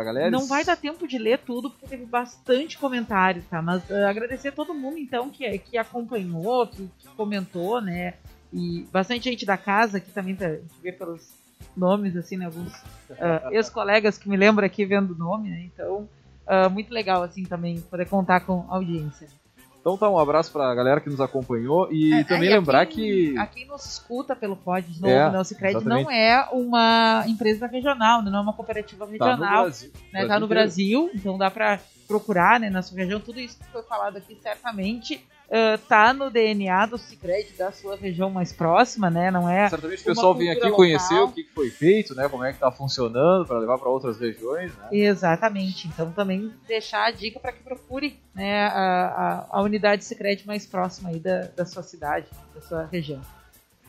[0.00, 0.30] pra galera?
[0.30, 3.60] Não vai dar tempo de ler tudo, porque teve bastante comentário, tá?
[3.60, 8.14] Mas uh, agradecer a todo mundo, então, que, que acompanhou, que, que, comentou, né?
[8.52, 11.28] E bastante gente da casa aqui também, tá, a gente vê pelos
[11.76, 12.46] nomes, assim, né?
[12.46, 12.72] Alguns
[13.10, 15.68] uh, ex-colegas que me lembram aqui vendo o nome, né?
[15.72, 16.08] Então,
[16.46, 19.28] uh, muito legal, assim, também poder contar com a audiência.
[19.80, 23.38] Então tá, um abraço pra galera que nos acompanhou e é, também lembrar quem, que.
[23.38, 25.40] A quem nos escuta pelo pod de novo, é, né?
[25.40, 29.36] O Cicred não é uma empresa regional, não é uma cooperativa regional.
[29.36, 29.92] Tá no Brasil.
[30.12, 30.26] Né?
[30.26, 33.20] Tá no Brasil, então dá pra procurar né, na sua região.
[33.20, 37.96] Tudo isso que foi falado aqui certamente uh, tá no DNA do Cicred da sua
[37.96, 39.30] região mais próxima, né?
[39.30, 39.68] Não é.
[39.68, 40.76] Certamente o pessoal vem aqui local.
[40.76, 42.28] conhecer o que foi feito, né?
[42.28, 44.88] Como é que tá funcionando para levar para outras regiões, né?
[44.92, 45.88] Exatamente.
[45.88, 50.64] Então também deixar a dica para que procure né, a, a, a unidade Cicred mais
[50.64, 53.20] próxima aí da, da sua cidade, da sua região.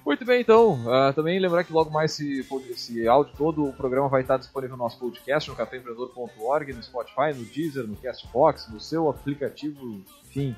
[0.03, 0.83] Muito bem, então.
[0.83, 4.75] Uh, também lembrar que logo mais esse, esse áudio todo, o programa vai estar disponível
[4.75, 10.55] no nosso podcast, no caféempreendedor.org, no Spotify, no Deezer, no Castbox, no seu aplicativo, enfim,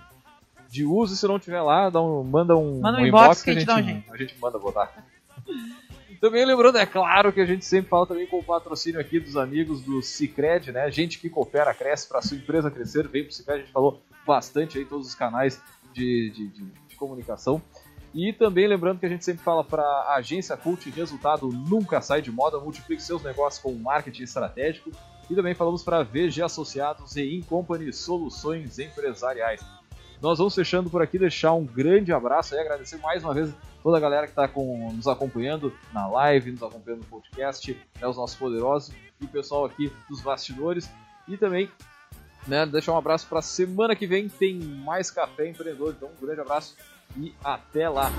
[0.73, 1.15] de uso.
[1.15, 3.53] Se não tiver lá, dá um, manda um, manda um, um inbox, inbox que a
[3.53, 4.91] gente, a gente, a gente manda botar.
[6.19, 9.37] também lembrando, é claro, que a gente sempre fala também com o patrocínio aqui dos
[9.37, 10.89] amigos do Cicred, né?
[10.89, 14.79] Gente que coopera, cresce para sua empresa crescer, vem pro Cicred, a gente falou bastante
[14.79, 15.61] aí todos os canais
[15.93, 17.61] de, de, de, de comunicação.
[18.15, 22.21] E também lembrando que a gente sempre fala para a agência Cult, resultado nunca sai
[22.21, 24.91] de moda, multiplique seus negócios com marketing estratégico.
[25.29, 29.61] E também falamos para VG Associados e Incompany Soluções Empresariais.
[30.23, 33.97] Nós vamos fechando por aqui, deixar um grande abraço e agradecer mais uma vez toda
[33.97, 34.49] a galera que está
[34.93, 39.65] nos acompanhando na live, nos acompanhando no podcast, né, os nossos poderosos e o pessoal
[39.65, 40.89] aqui dos bastidores.
[41.27, 41.69] E também
[42.47, 45.93] né, deixar um abraço para semana que vem tem mais Café Empreendedor.
[45.97, 46.77] Então, um grande abraço
[47.17, 48.09] e até lá!